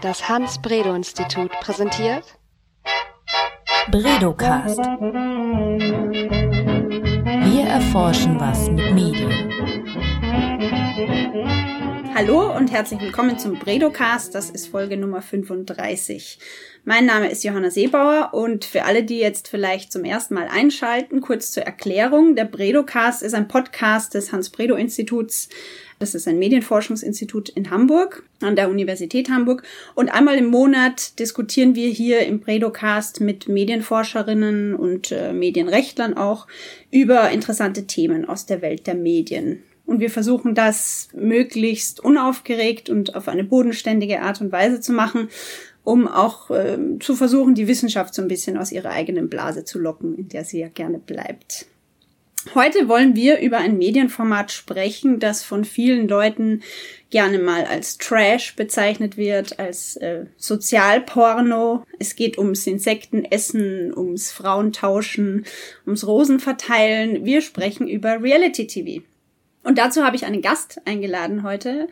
Das 0.00 0.28
Hans-Bredow-Institut 0.28 1.50
präsentiert 1.60 2.24
Bredocast. 3.90 4.78
Wir 7.50 7.64
erforschen 7.64 8.40
was 8.40 8.70
mit 8.70 8.92
Medien. 8.94 9.52
Hallo 12.14 12.56
und 12.56 12.70
herzlich 12.70 13.00
willkommen 13.00 13.38
zum 13.38 13.58
Bredocast. 13.58 14.34
Das 14.34 14.50
ist 14.50 14.68
Folge 14.68 14.96
Nummer 14.96 15.22
35. 15.22 16.38
Mein 16.84 17.06
Name 17.06 17.30
ist 17.30 17.42
Johanna 17.42 17.70
Seebauer 17.70 18.30
und 18.32 18.64
für 18.64 18.84
alle, 18.84 19.02
die 19.02 19.18
jetzt 19.18 19.48
vielleicht 19.48 19.92
zum 19.92 20.04
ersten 20.04 20.34
Mal 20.34 20.48
einschalten, 20.48 21.20
kurz 21.20 21.52
zur 21.52 21.64
Erklärung. 21.64 22.36
Der 22.36 22.44
Bredocast 22.44 23.22
ist 23.22 23.34
ein 23.34 23.48
Podcast 23.48 24.14
des 24.14 24.32
Hans-Bredow-Instituts. 24.32 25.48
Das 26.02 26.16
ist 26.16 26.26
ein 26.26 26.40
Medienforschungsinstitut 26.40 27.48
in 27.50 27.70
Hamburg, 27.70 28.24
an 28.40 28.56
der 28.56 28.68
Universität 28.68 29.30
Hamburg. 29.30 29.62
Und 29.94 30.08
einmal 30.08 30.34
im 30.34 30.46
Monat 30.46 31.20
diskutieren 31.20 31.76
wir 31.76 31.88
hier 31.90 32.26
im 32.26 32.40
Bredocast 32.40 33.20
mit 33.20 33.48
Medienforscherinnen 33.48 34.74
und 34.74 35.12
äh, 35.12 35.32
Medienrechtlern 35.32 36.14
auch 36.14 36.48
über 36.90 37.30
interessante 37.30 37.86
Themen 37.86 38.28
aus 38.28 38.46
der 38.46 38.62
Welt 38.62 38.88
der 38.88 38.96
Medien. 38.96 39.62
Und 39.86 40.00
wir 40.00 40.10
versuchen 40.10 40.56
das 40.56 41.08
möglichst 41.14 42.00
unaufgeregt 42.00 42.90
und 42.90 43.14
auf 43.14 43.28
eine 43.28 43.44
bodenständige 43.44 44.22
Art 44.22 44.40
und 44.40 44.50
Weise 44.50 44.80
zu 44.80 44.92
machen 44.92 45.28
um 45.84 46.06
auch 46.06 46.48
äh, 46.50 46.78
zu 47.00 47.16
versuchen, 47.16 47.56
die 47.56 47.66
Wissenschaft 47.66 48.14
so 48.14 48.22
ein 48.22 48.28
bisschen 48.28 48.56
aus 48.56 48.70
ihrer 48.70 48.90
eigenen 48.90 49.28
Blase 49.28 49.64
zu 49.64 49.80
locken, 49.80 50.16
in 50.16 50.28
der 50.28 50.44
sie 50.44 50.60
ja 50.60 50.68
gerne 50.68 51.00
bleibt. 51.00 51.66
Heute 52.54 52.88
wollen 52.88 53.14
wir 53.14 53.38
über 53.38 53.58
ein 53.58 53.78
Medienformat 53.78 54.50
sprechen, 54.50 55.20
das 55.20 55.44
von 55.44 55.64
vielen 55.64 56.08
Leuten 56.08 56.62
gerne 57.10 57.38
mal 57.38 57.64
als 57.64 57.98
Trash 57.98 58.56
bezeichnet 58.56 59.16
wird, 59.16 59.60
als 59.60 59.96
äh, 59.96 60.26
Sozialporno. 60.38 61.84
Es 62.00 62.16
geht 62.16 62.38
ums 62.38 62.66
Insektenessen, 62.66 63.96
ums 63.96 64.32
Frauentauschen, 64.32 65.46
ums 65.86 66.06
Rosenverteilen. 66.06 67.24
Wir 67.24 67.42
sprechen 67.42 67.86
über 67.86 68.20
Reality 68.20 68.66
TV. 68.66 69.04
Und 69.62 69.78
dazu 69.78 70.04
habe 70.04 70.16
ich 70.16 70.26
einen 70.26 70.42
Gast 70.42 70.80
eingeladen 70.84 71.44
heute, 71.44 71.88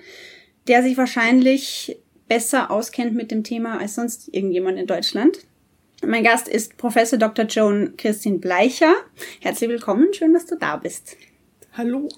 der 0.66 0.82
sich 0.82 0.96
wahrscheinlich 0.96 1.96
besser 2.28 2.70
auskennt 2.70 3.14
mit 3.14 3.30
dem 3.30 3.44
Thema 3.44 3.78
als 3.78 3.94
sonst 3.94 4.28
irgendjemand 4.32 4.78
in 4.78 4.86
Deutschland. 4.86 5.38
Mein 6.06 6.24
Gast 6.24 6.48
ist 6.48 6.78
Professor 6.78 7.18
Dr. 7.18 7.44
Joan 7.44 7.94
Christine 7.98 8.38
Bleicher. 8.38 8.94
Herzlich 9.40 9.68
willkommen, 9.68 10.14
schön, 10.14 10.32
dass 10.32 10.46
du 10.46 10.56
da 10.56 10.76
bist. 10.76 11.16
Hallo. 11.74 12.08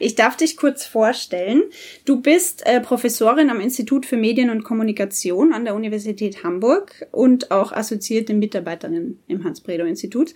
Ich 0.00 0.16
darf 0.16 0.36
dich 0.36 0.56
kurz 0.56 0.84
vorstellen. 0.84 1.62
Du 2.04 2.20
bist 2.20 2.66
äh, 2.66 2.80
Professorin 2.80 3.50
am 3.50 3.60
Institut 3.60 4.04
für 4.04 4.16
Medien 4.16 4.50
und 4.50 4.64
Kommunikation 4.64 5.52
an 5.52 5.64
der 5.64 5.76
Universität 5.76 6.42
Hamburg 6.42 7.06
und 7.12 7.50
auch 7.52 7.72
assoziierte 7.72 8.34
Mitarbeiterin 8.34 9.18
im 9.28 9.44
Hans-Bredow-Institut. 9.44 10.34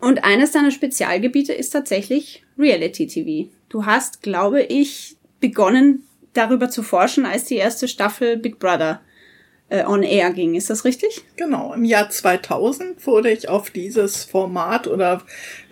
Und 0.00 0.24
eines 0.24 0.52
deiner 0.52 0.70
Spezialgebiete 0.70 1.52
ist 1.52 1.70
tatsächlich 1.70 2.42
Reality 2.58 3.06
TV. 3.06 3.50
Du 3.68 3.84
hast, 3.84 4.22
glaube 4.22 4.62
ich, 4.62 5.16
begonnen, 5.40 6.02
darüber 6.32 6.70
zu 6.70 6.82
forschen, 6.82 7.26
als 7.26 7.44
die 7.44 7.56
erste 7.56 7.88
Staffel 7.88 8.36
Big 8.36 8.58
Brother 8.58 9.00
äh, 9.68 9.84
on 9.84 10.04
air 10.04 10.32
ging. 10.32 10.54
Ist 10.54 10.70
das 10.70 10.84
richtig? 10.84 11.24
Genau. 11.36 11.74
Im 11.74 11.84
Jahr 11.84 12.08
2000 12.08 13.04
wurde 13.04 13.32
ich 13.32 13.48
auf 13.48 13.70
dieses 13.70 14.22
Format 14.24 14.86
oder 14.86 15.22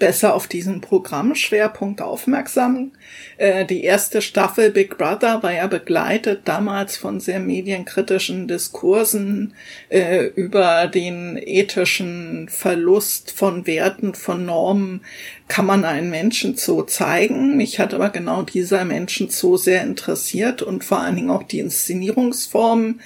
besser 0.01 0.35
auf 0.35 0.49
diesen 0.49 0.81
Programmschwerpunkt 0.81 2.03
aufmerksam. 2.03 2.91
Äh, 3.37 3.65
die 3.65 3.85
erste 3.85 4.21
Staffel 4.21 4.71
Big 4.73 4.99
Brother 4.99 5.45
war 5.45 5.53
ja 5.53 5.69
begleitet 5.69 6.43
damals 6.47 6.97
von 6.97 7.21
sehr 7.21 7.39
medienkritischen 7.39 8.49
Diskursen 8.49 9.55
äh, 9.91 10.25
über 10.25 10.89
den 10.89 11.37
ethischen 11.41 12.49
Verlust 12.49 13.31
von 13.31 13.65
Werten, 13.69 14.15
von 14.15 14.45
Normen. 14.45 15.03
Kann 15.47 15.67
man 15.67 15.85
einen 15.85 16.11
Menschen 16.11 16.57
Zoo 16.57 16.83
zeigen? 16.83 17.57
Mich 17.57 17.79
hat 17.79 17.95
aber 17.95 18.11
genau 18.11 18.43
dieser 18.43 18.85
Menschen 18.85 19.31
Zoo 19.31 19.57
sehr 19.57 19.83
interessiert 19.83 20.63
und 20.63 20.83
vor 20.83 20.99
allen 20.99 21.15
Dingen 21.15 21.31
auch 21.31 21.45
die 21.45 21.61
Inszenierungsformen 21.61 23.01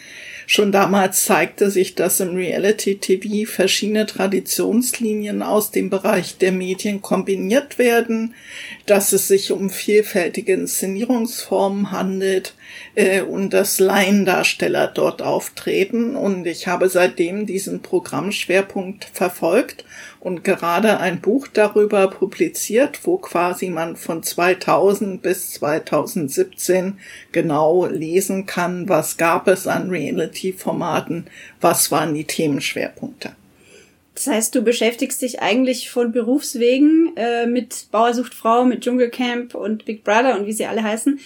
Schon 0.50 0.72
damals 0.72 1.26
zeigte 1.26 1.70
sich, 1.70 1.94
dass 1.94 2.20
im 2.20 2.34
Reality-TV 2.34 3.46
verschiedene 3.46 4.06
Traditionslinien 4.06 5.42
aus 5.42 5.72
dem 5.72 5.90
Bereich 5.90 6.38
der 6.38 6.52
Medien 6.52 7.02
kombiniert 7.02 7.78
werden, 7.78 8.34
dass 8.86 9.12
es 9.12 9.28
sich 9.28 9.52
um 9.52 9.68
vielfältige 9.68 10.54
Inszenierungsformen 10.54 11.90
handelt 11.90 12.54
äh, 12.94 13.22
und 13.22 13.52
dass 13.52 13.78
Laiendarsteller 13.78 14.88
dort 14.88 15.22
auftreten. 15.22 16.16
Und 16.16 16.46
ich 16.46 16.66
habe 16.66 16.88
seitdem 16.88 17.46
diesen 17.46 17.80
Programmschwerpunkt 17.80 19.04
verfolgt 19.12 19.84
und 20.20 20.44
gerade 20.44 20.98
ein 20.98 21.20
Buch 21.20 21.46
darüber 21.46 22.08
publiziert, 22.08 23.00
wo 23.04 23.18
quasi 23.18 23.70
man 23.70 23.96
von 23.96 24.22
2000 24.22 25.22
bis 25.22 25.52
2017 25.52 26.98
genau 27.32 27.86
lesen 27.86 28.46
kann, 28.46 28.88
was 28.88 29.16
gab 29.16 29.48
es 29.48 29.66
an 29.66 29.90
Reality-Formaten, 29.90 31.26
was 31.60 31.90
waren 31.90 32.14
die 32.14 32.24
Themenschwerpunkte. 32.24 33.32
Das 34.18 34.26
heißt, 34.26 34.54
du 34.56 34.62
beschäftigst 34.62 35.22
dich 35.22 35.40
eigentlich 35.42 35.90
von 35.90 36.10
Berufswegen 36.10 37.12
äh, 37.16 37.46
mit 37.46 37.86
Bauersucht 37.92 38.34
Frau, 38.34 38.64
mit 38.64 38.80
Dschungelcamp 38.80 39.54
und 39.54 39.84
Big 39.84 40.02
Brother 40.02 40.36
und 40.36 40.46
wie 40.46 40.52
sie 40.52 40.66
alle 40.66 40.82
heißen. 40.82 41.20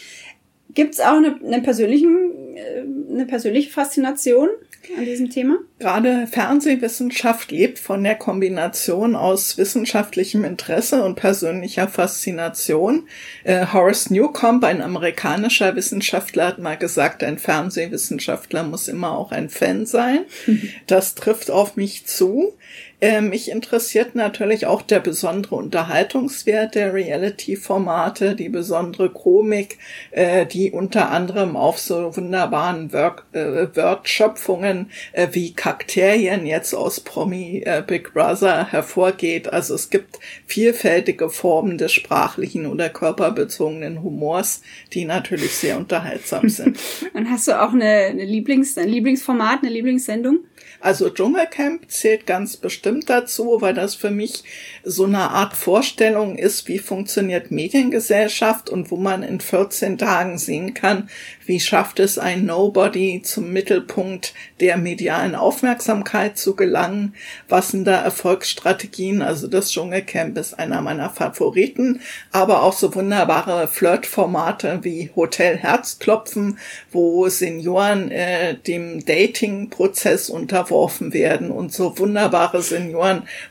Gibt 0.75 0.95
es 0.95 1.01
auch 1.01 1.17
eine, 1.17 1.39
eine, 1.45 1.63
persönlichen, 1.63 2.57
äh, 2.57 3.13
eine 3.13 3.27
persönliche 3.27 3.71
Faszination 3.71 4.49
an 4.97 5.05
diesem 5.05 5.31
Thema? 5.31 5.59
Gerade 5.79 6.27
Fernsehwissenschaft 6.27 7.51
lebt 7.51 7.79
von 7.79 8.03
der 8.03 8.15
Kombination 8.15 9.15
aus 9.15 9.59
wissenschaftlichem 9.59 10.45
Interesse 10.45 11.05
und 11.05 11.15
persönlicher 11.17 11.89
Faszination. 11.89 13.09
Äh, 13.45 13.67
Horace 13.73 14.11
Newcomb, 14.11 14.65
ein 14.65 14.83
amerikanischer 14.83 15.77
Wissenschaftler, 15.77 16.49
hat 16.49 16.59
mal 16.59 16.77
gesagt, 16.77 17.23
ein 17.23 17.39
Fernsehwissenschaftler 17.39 18.63
muss 18.65 18.89
immer 18.89 19.17
auch 19.17 19.33
ein 19.33 19.49
Fan 19.49 19.87
sein. 19.87 20.21
Das 20.87 21.15
trifft 21.15 21.51
auf 21.51 21.77
mich 21.77 22.07
zu. 22.07 22.55
Äh, 23.03 23.21
mich 23.21 23.51
interessiert 23.51 24.15
natürlich 24.15 24.67
auch 24.67 24.81
der 24.81 25.01
besondere 25.01 25.57
Unterhaltungswert 25.57 26.77
der 26.77 26.95
Reality-Formate, 26.95 28.37
die 28.37 28.49
besondere 28.49 29.11
Komik, 29.11 29.79
äh, 30.13 30.47
die 30.47 30.71
unter 30.71 31.11
anderem 31.11 31.57
auf 31.57 31.81
so 31.81 32.17
wunderbaren 32.17 32.93
Work, 32.93 33.25
äh, 33.33 33.67
Wortschöpfungen 33.75 34.93
äh, 35.15 35.27
wie 35.33 35.53
Kakterien 35.53 36.47
jetzt 36.47 36.75
aus 36.75 37.01
Promi 37.01 37.65
äh, 37.67 37.83
Big 37.85 38.15
Brother 38.15 38.71
hervorgeht. 38.71 39.53
Also 39.53 39.75
es 39.75 39.91
gibt 39.91 40.21
vielfältige 40.47 41.29
Formen 41.29 41.79
des 41.79 41.91
sprachlichen 41.91 42.67
oder 42.67 42.89
körperbezogenen 42.89 44.05
Humors, 44.05 44.63
die 44.93 45.07
natürlich 45.07 45.57
sehr 45.57 45.77
unterhaltsam 45.77 46.49
sind. 46.49 46.79
Und 47.15 47.29
hast 47.29 47.49
du 47.49 47.61
auch 47.61 47.73
eine, 47.73 47.85
eine 47.85 48.25
Lieblings, 48.25 48.79
ein 48.79 48.89
Lieblingsformat, 48.89 49.65
eine 49.65 49.73
Lieblingssendung? 49.73 50.45
Also 50.81 51.11
Dschungelcamp 51.11 51.91
zählt 51.91 52.27
ganz 52.27 52.57
bestimmt 52.57 52.92
dazu, 53.01 53.59
weil 53.61 53.75
das 53.75 53.95
für 53.95 54.11
mich 54.11 54.45
so 54.85 55.05
eine 55.05 55.31
Art 55.31 55.55
Vorstellung 55.55 56.37
ist, 56.37 56.69
wie 56.69 56.79
funktioniert 56.79 57.51
Mediengesellschaft 57.51 58.71
und 58.71 58.91
wo 58.91 58.97
man 58.97 59.23
in 59.23 59.41
14 59.41 59.99
Tagen 59.99 60.39
sehen 60.39 60.75
kann, 60.75 61.09
wie 61.45 61.61
schafft 61.61 61.99
es 61.99 62.19
ein 62.19 62.47
Nobody 62.47 63.23
zum 63.25 63.53
Mittelpunkt 63.53 64.35
der 64.61 64.77
medialen 64.77 65.35
Aufmerksamkeit 65.35 66.39
zu 66.39 66.55
gelangen, 66.55 67.15
was 67.49 67.71
sind 67.71 67.85
da 67.85 68.03
Erfolgsstrategien, 68.03 69.23
also 69.23 69.49
das 69.49 69.73
Dschungelcamp 69.73 70.39
ist 70.39 70.59
einer 70.59 70.81
meiner 70.83 71.11
Favoriten, 71.11 72.01
aber 72.31 72.63
auch 72.63 72.75
so 72.75 72.95
wunderbare 72.95 73.67
Flirtformate 73.69 74.81
wie 74.83 75.11
Hotel 75.17 75.57
Herzklopfen, 75.57 76.59
wo 76.91 77.29
Senioren 77.29 78.11
äh, 78.11 78.55
dem 78.55 79.05
Dating-Prozess 79.05 80.31
unterworfen 80.31 80.73
unterworfen 80.83 81.13
werden 81.13 81.51
und 81.51 81.73
so 81.73 81.99
wunderbare 81.99 82.63
Senioren 82.63 82.82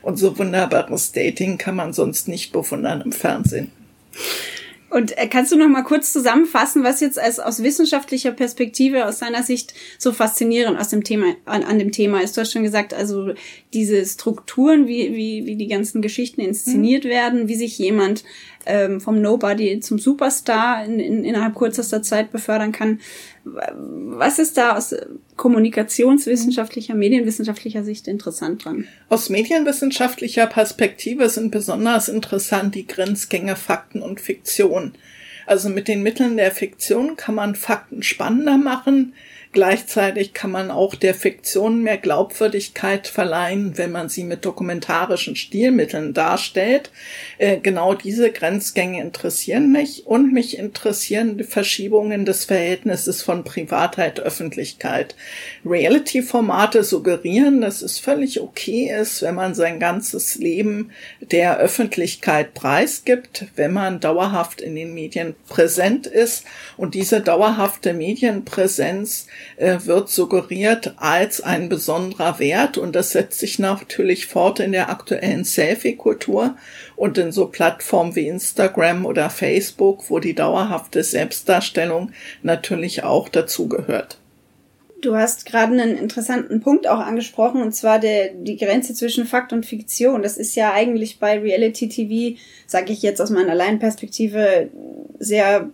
und 0.02 0.16
so 0.16 0.38
wunderbares 0.38 1.12
Dating 1.12 1.58
kann 1.58 1.76
man 1.76 1.92
sonst 1.92 2.28
nicht 2.28 2.52
bewundern 2.52 3.00
im 3.00 3.12
Fernsehen. 3.12 3.70
Und 4.92 5.16
äh, 5.16 5.26
kannst 5.26 5.50
du 5.50 5.56
noch 5.56 5.68
mal 5.68 5.84
kurz 5.84 6.12
zusammenfassen, 6.12 6.84
was 6.84 7.00
jetzt 7.00 7.18
als 7.18 7.40
aus 7.40 7.62
wissenschaftlicher 7.62 8.30
Perspektive 8.30 9.06
aus 9.06 9.20
seiner 9.20 9.42
Sicht 9.42 9.72
so 9.98 10.12
faszinierend 10.12 10.78
aus 10.78 10.88
dem 10.88 11.02
Thema 11.02 11.34
an, 11.46 11.62
an 11.62 11.78
dem 11.78 11.92
Thema 11.92 12.22
ist? 12.22 12.36
Du 12.36 12.42
hast 12.42 12.52
schon 12.52 12.62
gesagt, 12.62 12.92
also 12.92 13.32
diese 13.72 14.04
Strukturen, 14.04 14.86
wie 14.86 15.14
wie 15.14 15.46
wie 15.46 15.56
die 15.56 15.68
ganzen 15.68 16.02
Geschichten 16.02 16.42
inszeniert 16.42 17.04
mhm. 17.04 17.08
werden, 17.08 17.48
wie 17.48 17.54
sich 17.54 17.78
jemand 17.78 18.22
ähm, 18.66 19.00
vom 19.00 19.20
Nobody 19.20 19.80
zum 19.80 19.98
Superstar 19.98 20.84
in, 20.84 21.00
in, 21.00 21.24
innerhalb 21.24 21.54
kürzester 21.54 22.02
Zeit 22.02 22.30
befördern 22.32 22.72
kann. 22.72 23.00
Was 23.44 24.38
ist 24.38 24.56
da 24.56 24.76
aus 24.76 24.94
kommunikationswissenschaftlicher, 25.36 26.94
medienwissenschaftlicher 26.94 27.82
Sicht 27.84 28.06
interessant 28.08 28.64
dran? 28.64 28.86
Aus 29.08 29.28
medienwissenschaftlicher 29.30 30.46
Perspektive 30.46 31.28
sind 31.28 31.50
besonders 31.50 32.08
interessant 32.08 32.74
die 32.74 32.86
Grenzgänge 32.86 33.56
Fakten 33.56 34.02
und 34.02 34.20
Fiktion. 34.20 34.92
Also 35.46 35.68
mit 35.68 35.88
den 35.88 36.02
Mitteln 36.02 36.36
der 36.36 36.52
Fiktion 36.52 37.16
kann 37.16 37.34
man 37.34 37.54
Fakten 37.54 38.02
spannender 38.02 38.58
machen, 38.58 39.14
Gleichzeitig 39.52 40.32
kann 40.32 40.50
man 40.50 40.70
auch 40.70 40.94
der 40.94 41.14
Fiktion 41.14 41.82
mehr 41.82 41.98
Glaubwürdigkeit 41.98 43.06
verleihen, 43.06 43.76
wenn 43.76 43.92
man 43.92 44.08
sie 44.08 44.24
mit 44.24 44.46
dokumentarischen 44.46 45.36
Stilmitteln 45.36 46.14
darstellt. 46.14 46.90
Äh, 47.36 47.58
genau 47.58 47.92
diese 47.92 48.32
Grenzgänge 48.32 49.02
interessieren 49.02 49.70
mich 49.70 50.06
und 50.06 50.32
mich 50.32 50.56
interessieren 50.56 51.36
die 51.36 51.44
Verschiebungen 51.44 52.24
des 52.24 52.46
Verhältnisses 52.46 53.20
von 53.20 53.44
Privatheit, 53.44 54.20
Öffentlichkeit. 54.20 55.16
Reality-Formate 55.66 56.82
suggerieren, 56.82 57.60
dass 57.60 57.82
es 57.82 57.98
völlig 57.98 58.40
okay 58.40 58.90
ist, 58.98 59.20
wenn 59.20 59.34
man 59.34 59.54
sein 59.54 59.78
ganzes 59.78 60.36
Leben 60.36 60.92
der 61.20 61.58
Öffentlichkeit 61.58 62.54
preisgibt, 62.54 63.48
wenn 63.54 63.74
man 63.74 64.00
dauerhaft 64.00 64.62
in 64.62 64.74
den 64.76 64.94
Medien 64.94 65.34
präsent 65.46 66.06
ist 66.06 66.46
und 66.78 66.94
diese 66.94 67.20
dauerhafte 67.20 67.92
Medienpräsenz 67.92 69.26
wird 69.56 70.08
suggeriert 70.08 70.94
als 70.96 71.40
ein 71.40 71.68
besonderer 71.68 72.38
Wert 72.38 72.78
und 72.78 72.94
das 72.94 73.10
setzt 73.10 73.38
sich 73.38 73.58
natürlich 73.58 74.26
fort 74.26 74.60
in 74.60 74.72
der 74.72 74.90
aktuellen 74.90 75.44
Selfie-Kultur 75.44 76.56
und 76.96 77.18
in 77.18 77.32
so 77.32 77.46
Plattformen 77.46 78.16
wie 78.16 78.28
Instagram 78.28 79.06
oder 79.06 79.30
Facebook, 79.30 80.10
wo 80.10 80.18
die 80.18 80.34
dauerhafte 80.34 81.02
Selbstdarstellung 81.02 82.12
natürlich 82.42 83.04
auch 83.04 83.28
dazugehört. 83.28 84.18
Du 85.02 85.16
hast 85.16 85.46
gerade 85.46 85.72
einen 85.72 85.96
interessanten 85.96 86.60
Punkt 86.60 86.86
auch 86.86 87.00
angesprochen, 87.00 87.60
und 87.60 87.74
zwar 87.74 87.98
der, 87.98 88.28
die 88.34 88.56
Grenze 88.56 88.94
zwischen 88.94 89.26
Fakt 89.26 89.52
und 89.52 89.66
Fiktion. 89.66 90.22
Das 90.22 90.36
ist 90.36 90.54
ja 90.54 90.72
eigentlich 90.72 91.18
bei 91.18 91.40
Reality 91.40 91.88
TV, 91.88 92.38
sage 92.68 92.92
ich 92.92 93.02
jetzt 93.02 93.20
aus 93.20 93.30
meiner 93.30 93.56
Laienperspektive, 93.56 94.70
sehr 95.18 95.70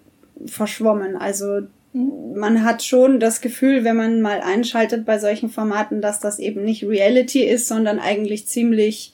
verschwommen. 0.47 1.15
Also 1.15 1.61
man 1.93 2.65
hat 2.65 2.83
schon 2.83 3.19
das 3.19 3.41
Gefühl, 3.41 3.85
wenn 3.85 3.97
man 3.97 4.21
mal 4.21 4.41
einschaltet 4.41 5.05
bei 5.05 5.19
solchen 5.19 5.49
Formaten, 5.49 6.01
dass 6.01 6.21
das 6.21 6.39
eben 6.39 6.65
nicht 6.65 6.85
Reality 6.85 7.43
ist, 7.43 7.67
sondern 7.69 7.99
eigentlich 7.99 8.47
ziemlich 8.47 9.13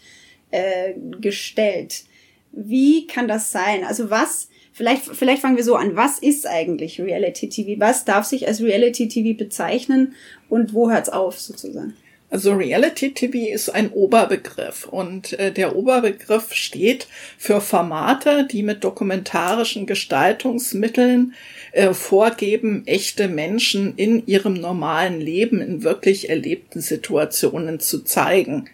äh, 0.51 0.95
gestellt. 1.21 2.05
Wie 2.53 3.07
kann 3.07 3.29
das 3.29 3.53
sein? 3.53 3.85
Also 3.85 4.11
was 4.11 4.49
Vielleicht, 4.77 5.05
vielleicht 5.05 5.41
fangen 5.41 5.57
wir 5.57 5.63
so 5.63 5.77
an. 5.77 5.95
Was 5.95 6.19
ist 6.19 6.49
eigentlich 6.49 7.01
Reality 7.01 7.49
TV? 7.49 7.81
Was 7.81 8.05
darf 8.05 8.25
sich 8.25 8.49
als 8.49 8.61
Reality 8.61 9.07
TV 9.07 9.39
bezeichnen 9.39 10.17
und 10.49 10.75
wo 10.75 10.91
hört's 10.91 11.09
auf 11.09 11.39
sozusagen? 11.39 11.95
Also 12.35 12.53
Reality 12.53 13.15
TV 13.15 13.55
ist 13.55 13.69
ein 13.69 13.93
Oberbegriff 13.93 14.89
und 14.89 15.39
äh, 15.39 15.53
der 15.53 15.77
Oberbegriff 15.77 16.53
steht 16.53 17.07
für 17.39 17.61
Formate, 17.61 18.45
die 18.51 18.65
mit 18.65 18.83
dokumentarischen 18.83 19.87
Gestaltungsmitteln 19.87 21.35
äh, 21.71 21.95
vorgeben, 21.95 22.83
echte 22.87 23.29
Menschen 23.29 23.95
in 23.95 24.27
ihrem 24.27 24.55
normalen 24.55 25.21
Leben 25.21 25.61
in 25.61 25.85
wirklich 25.85 26.29
erlebten 26.29 26.81
Situationen 26.81 27.79
zu 27.79 28.03
zeigen. 28.03 28.69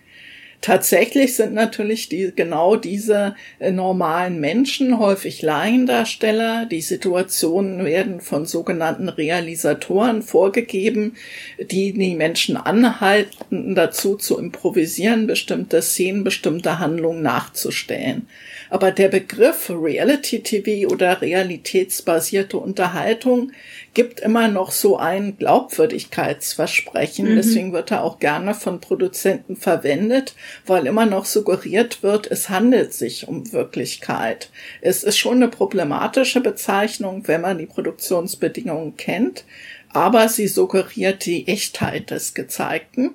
Tatsächlich 0.60 1.36
sind 1.36 1.54
natürlich 1.54 2.10
die, 2.10 2.32
genau 2.36 2.76
diese 2.76 3.34
äh, 3.60 3.70
normalen 3.70 4.40
Menschen 4.40 4.98
häufig 4.98 5.40
Laiendarsteller. 5.40 6.66
Die 6.66 6.82
Situationen 6.82 7.86
werden 7.86 8.20
von 8.20 8.44
sogenannten 8.44 9.08
Realisatoren 9.08 10.20
vorgegeben, 10.20 11.16
die 11.58 11.94
die 11.94 12.14
Menschen 12.14 12.58
anhalten, 12.58 13.74
dazu 13.74 14.16
zu 14.16 14.38
improvisieren, 14.38 15.26
bestimmte 15.26 15.80
Szenen, 15.80 16.24
bestimmte 16.24 16.78
Handlungen 16.78 17.22
nachzustellen. 17.22 18.28
Aber 18.68 18.92
der 18.92 19.08
Begriff 19.08 19.70
Reality 19.70 20.40
TV 20.40 20.92
oder 20.92 21.22
realitätsbasierte 21.22 22.58
Unterhaltung 22.58 23.52
gibt 23.92 24.20
immer 24.20 24.48
noch 24.48 24.70
so 24.70 24.96
ein 24.96 25.37
Glaubwürdigkeitsversprechen. 25.37 27.31
Mhm. 27.31 27.37
Deswegen 27.37 27.72
wird 27.72 27.90
er 27.90 28.04
auch 28.04 28.19
gerne 28.19 28.54
von 28.54 28.81
Produzenten 28.81 29.56
verwendet, 29.56 30.34
weil 30.66 30.87
immer 30.87 31.06
noch 31.06 31.25
suggeriert 31.25 32.02
wird, 32.02 32.31
es 32.31 32.48
handelt 32.48 32.94
sich 32.94 33.26
um 33.26 33.52
Wirklichkeit. 33.52 34.50
Es 34.81 35.02
ist 35.02 35.19
schon 35.19 35.37
eine 35.37 35.48
problematische 35.48 36.40
Bezeichnung, 36.40 37.26
wenn 37.26 37.40
man 37.40 37.58
die 37.58 37.66
Produktionsbedingungen 37.66 38.96
kennt, 38.96 39.44
aber 39.92 40.28
sie 40.28 40.46
suggeriert 40.46 41.26
die 41.26 41.48
Echtheit 41.48 42.10
des 42.10 42.34
Gezeigten. 42.34 43.10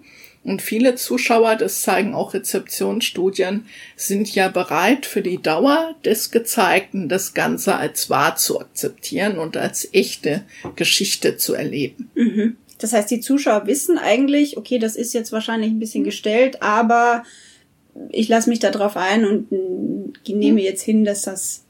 Und 0.46 0.62
viele 0.62 0.94
Zuschauer, 0.94 1.56
das 1.56 1.82
zeigen 1.82 2.14
auch 2.14 2.36
Rezeptionsstudien, 2.36 3.66
sind 3.96 4.34
ja 4.34 4.48
bereit, 4.48 5.08
für 5.08 5.24
die 5.24 5.42
Dauer 5.42 5.96
des 6.06 6.30
Gezeigten 6.30 7.10
das 7.10 7.34
Ganze 7.34 7.76
als 7.76 8.12
wahr 8.12 8.36
zu 8.36 8.62
akzeptieren 8.62 9.40
und 9.40 9.58
als 9.58 9.92
echte 9.92 10.44
Geschichte 10.76 11.38
zu 11.38 11.56
erleben. 11.56 12.12
Mhm. 12.14 12.58
Das 12.78 12.94
heißt, 12.94 13.10
die 13.10 13.22
Zuschauer 13.22 13.66
wissen 13.66 13.98
eigentlich, 13.98 14.56
okay, 14.56 14.78
das 14.78 14.96
ist 14.96 15.16
jetzt 15.16 15.32
wahrscheinlich 15.32 15.72
ein 15.72 15.80
bisschen 15.80 16.04
gestellt, 16.04 16.62
aber 16.62 17.24
ich 18.10 18.28
lasse 18.28 18.50
mich 18.50 18.60
darauf 18.60 18.98
ein 18.98 19.26
und 19.26 19.48
nehme 20.28 20.62
jetzt 20.62 20.84
hin, 20.84 21.06
dass 21.06 21.24
das 21.24 21.64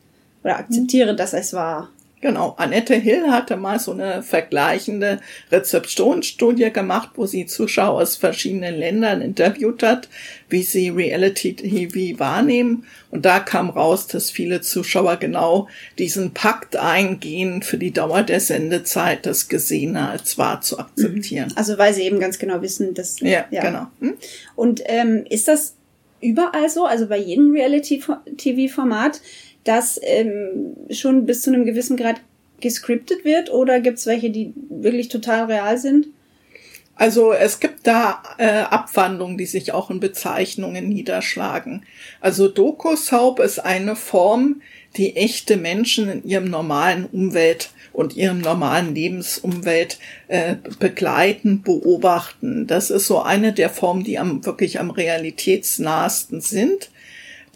oder 0.44 0.60
akzeptiere, 0.60 1.16
dass 1.16 1.33
es 1.33 1.54
war. 1.54 1.92
Genau, 2.22 2.56
Annette 2.58 2.96
Hill 2.96 3.28
hatte 3.30 3.56
mal 3.56 3.78
so 3.78 3.92
eine 3.92 4.24
vergleichende 4.24 5.20
Rezeptionsstudie 5.52 6.72
gemacht, 6.72 7.10
wo 7.16 7.26
sie 7.26 7.46
Zuschauer 7.46 8.02
aus 8.02 8.16
verschiedenen 8.16 8.76
Ländern 8.76 9.22
interviewt 9.22 9.84
hat, 9.84 10.10
wie 10.50 10.64
sie 10.64 10.90
Reality 10.90 11.54
TV 11.56 12.18
wahrnehmen. 12.20 12.86
Und 13.12 13.26
da 13.26 13.40
kam 13.40 13.70
raus, 13.70 14.08
dass 14.08 14.32
viele 14.32 14.62
Zuschauer 14.62 15.18
genau 15.18 15.68
diesen 16.00 16.34
Pakt 16.34 16.78
eingehen, 16.78 17.62
für 17.62 17.78
die 17.78 17.92
Dauer 17.92 18.24
der 18.24 18.40
Sendezeit 18.40 19.26
das 19.26 19.48
Gesehene 19.48 20.10
als 20.10 20.38
wahr 20.38 20.62
zu 20.62 20.80
akzeptieren. 20.80 21.50
Mhm. 21.50 21.58
Also 21.58 21.78
weil 21.78 21.94
sie 21.94 22.04
eben 22.04 22.20
ganz 22.20 22.40
genau 22.40 22.62
wissen, 22.62 22.94
dass... 22.94 23.20
Ja, 23.20 23.46
ja. 23.52 23.62
genau. 23.62 23.88
Hm? 24.00 24.14
Und 24.56 24.82
ähm, 24.86 25.26
ist 25.30 25.48
das 25.48 25.76
überall 26.22 26.70
so, 26.70 26.86
also 26.86 27.08
bei 27.08 27.18
jedem 27.18 27.52
Reality-TV-Format, 27.52 29.22
das 29.66 30.00
ähm, 30.02 30.76
schon 30.90 31.26
bis 31.26 31.42
zu 31.42 31.52
einem 31.52 31.66
gewissen 31.66 31.98
Grad 31.98 32.22
gescriptet 32.62 33.26
wird 33.26 33.52
oder 33.52 33.82
gibt 33.82 33.98
es 33.98 34.06
welche, 34.06 34.30
die 34.30 34.54
wirklich 34.70 35.10
total 35.10 35.46
real 35.46 35.78
sind? 35.78 36.08
Also 36.96 37.34
es 37.34 37.60
gibt 37.60 37.86
da 37.88 38.24
äh, 38.38 38.48
Abwandlungen, 38.48 39.38
die 39.38 39.46
sich 39.46 39.74
auch 39.74 39.92
in 39.92 40.00
Bezeichnungen 40.00 40.88
niederschlagen. 40.88 41.84
Also 42.22 42.48
Doku-Soap 42.48 43.40
ist 43.42 43.60
eine 43.60 43.98
Form, 43.98 44.62
die 44.96 45.18
echte 45.18 45.58
Menschen 45.58 46.10
in 46.10 46.24
ihrem 46.24 46.50
normalen 46.50 47.06
Umwelt 47.06 47.72
und 47.92 48.16
ihrem 48.16 48.40
normalen 48.40 48.96
Lebensumwelt 48.96 50.00
äh, 50.30 50.56
begleiten, 50.80 51.64
beobachten. 51.64 52.66
Das 52.66 52.90
ist 52.90 53.07
so 53.07 53.22
eine 53.22 53.52
der 53.52 53.69
Formen, 53.69 54.06
die 54.06 54.18
am 54.18 54.45
wirklich 54.45 54.80
am 54.80 54.90
realitätsnahsten 54.90 56.40
sind. 56.40 56.92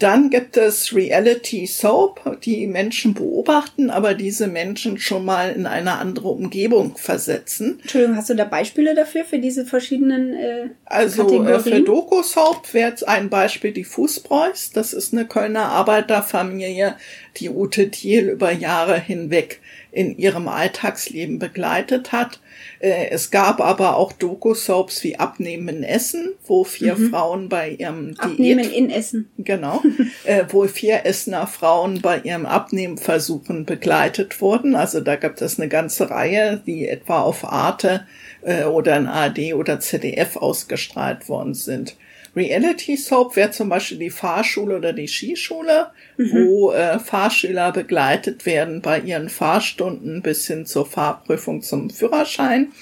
Dann 0.00 0.30
gibt 0.30 0.56
es 0.56 0.94
Reality 0.94 1.66
Soap, 1.66 2.40
die 2.42 2.66
Menschen 2.66 3.12
beobachten, 3.12 3.90
aber 3.90 4.14
diese 4.14 4.46
Menschen 4.48 4.98
schon 4.98 5.26
mal 5.26 5.52
in 5.52 5.66
eine 5.66 5.98
andere 5.98 6.28
Umgebung 6.28 6.96
versetzen. 6.96 7.78
Entschuldigung, 7.82 8.16
hast 8.16 8.30
du 8.30 8.34
da 8.34 8.44
Beispiele 8.44 8.94
dafür, 8.94 9.24
für 9.24 9.38
diese 9.38 9.66
verschiedenen 9.66 10.32
äh, 10.32 10.70
Also 10.86 11.24
Kategorien? 11.24 11.54
äh, 11.54 11.60
für 11.60 11.80
Doku 11.82 12.22
Soap 12.22 12.72
wäre 12.72 12.88
jetzt 12.88 13.06
ein 13.06 13.28
Beispiel 13.28 13.72
die 13.72 13.84
Fußbräus. 13.84 14.70
Das 14.72 14.94
ist 14.94 15.12
eine 15.12 15.26
Kölner 15.26 15.66
Arbeiterfamilie, 15.66 16.96
die 17.36 17.50
Ute 17.50 17.90
Thiel 17.90 18.30
über 18.30 18.52
Jahre 18.52 18.98
hinweg 18.98 19.60
in 19.92 20.16
ihrem 20.16 20.48
Alltagsleben 20.48 21.38
begleitet 21.38 22.12
hat. 22.12 22.40
Äh, 22.78 23.10
es 23.10 23.30
gab 23.30 23.60
aber 23.60 23.96
auch 23.96 24.12
Doku-Soaps 24.12 25.02
wie 25.04 25.18
Abnehmen 25.18 25.68
in 25.68 25.82
Essen, 25.82 26.34
wo 26.46 26.64
vier 26.64 26.96
mhm. 26.96 27.10
Frauen 27.10 27.48
bei 27.48 27.70
ihrem 27.70 28.14
Abnehmen 28.18 28.64
Diät, 28.64 28.76
in 28.76 28.90
Essen. 28.90 29.30
Genau, 29.38 29.82
äh, 30.24 30.44
wo 30.48 30.66
vier 30.66 31.04
Essener 31.06 31.46
Frauen 31.46 32.00
bei 32.00 32.20
ihrem 32.20 32.46
Abnehmversuchen 32.46 33.64
begleitet 33.64 34.40
wurden. 34.40 34.74
Also 34.74 35.00
da 35.00 35.16
gibt 35.16 35.42
es 35.42 35.58
eine 35.58 35.68
ganze 35.68 36.10
Reihe, 36.10 36.62
die 36.64 36.88
etwa 36.88 37.22
auf 37.22 37.44
Arte 37.44 38.06
äh, 38.42 38.64
oder 38.64 38.96
in 38.96 39.06
ARD 39.06 39.54
oder 39.54 39.80
ZDF 39.80 40.36
ausgestrahlt 40.36 41.28
worden 41.28 41.54
sind. 41.54 41.96
Reality 42.36 42.96
Soap 42.96 43.34
wäre 43.36 43.50
zum 43.50 43.68
Beispiel 43.68 43.98
die 43.98 44.10
Fahrschule 44.10 44.76
oder 44.76 44.92
die 44.92 45.08
Skischule, 45.08 45.90
mhm. 46.16 46.32
wo 46.32 46.72
äh, 46.72 46.98
Fahrschüler 46.98 47.72
begleitet 47.72 48.46
werden 48.46 48.82
bei 48.82 49.00
ihren 49.00 49.28
Fahrstunden 49.28 50.22
bis 50.22 50.46
hin 50.46 50.64
zur 50.64 50.86
Fahrprüfung 50.86 51.62
zum 51.62 51.90
Führerschein. 51.90 52.72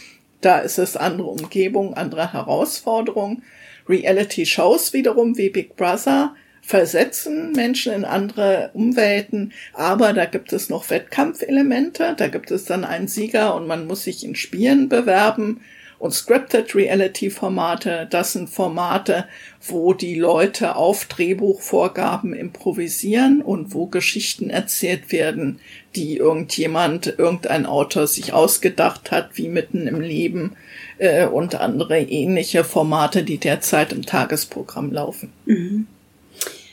Da 0.40 0.58
ist 0.58 0.78
es 0.78 0.96
andere 0.96 1.28
Umgebung, 1.28 1.94
andere 1.94 2.32
Herausforderungen. 2.32 3.42
Reality 3.88 4.44
Shows 4.44 4.92
wiederum 4.92 5.36
wie 5.38 5.48
Big 5.48 5.76
Brother 5.76 6.34
versetzen 6.60 7.52
Menschen 7.52 7.94
in 7.94 8.04
andere 8.04 8.70
Umwelten, 8.74 9.52
aber 9.72 10.12
da 10.12 10.26
gibt 10.26 10.52
es 10.52 10.68
noch 10.68 10.90
Wettkampfelemente, 10.90 12.14
da 12.14 12.28
gibt 12.28 12.50
es 12.50 12.66
dann 12.66 12.84
einen 12.84 13.08
Sieger 13.08 13.54
und 13.54 13.66
man 13.66 13.86
muss 13.86 14.04
sich 14.04 14.22
in 14.22 14.34
Spielen 14.34 14.90
bewerben 14.90 15.62
Und 15.98 16.12
Scripted 16.12 16.76
Reality 16.76 17.28
Formate, 17.28 18.06
das 18.08 18.32
sind 18.32 18.48
Formate, 18.48 19.26
wo 19.60 19.94
die 19.94 20.14
Leute 20.14 20.76
auf 20.76 21.06
Drehbuchvorgaben 21.06 22.34
improvisieren 22.34 23.42
und 23.42 23.74
wo 23.74 23.86
Geschichten 23.86 24.48
erzählt 24.48 25.10
werden, 25.10 25.58
die 25.96 26.16
irgendjemand, 26.16 27.18
irgendein 27.18 27.66
Autor 27.66 28.06
sich 28.06 28.32
ausgedacht 28.32 29.10
hat, 29.10 29.30
wie 29.34 29.48
mitten 29.48 29.88
im 29.88 30.00
Leben 30.00 30.52
äh, 30.98 31.26
und 31.26 31.56
andere 31.56 32.00
ähnliche 32.00 32.62
Formate, 32.62 33.24
die 33.24 33.38
derzeit 33.38 33.92
im 33.92 34.06
Tagesprogramm 34.06 34.92
laufen. 34.92 35.32
Mhm. 35.46 35.88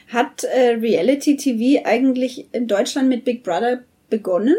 Hat 0.10 0.44
äh, 0.44 0.78
Reality 0.80 1.36
TV 1.36 1.84
eigentlich 1.84 2.46
in 2.52 2.68
Deutschland 2.68 3.10
mit 3.10 3.26
Big 3.26 3.44
Brother 3.44 3.84
begonnen? 4.10 4.56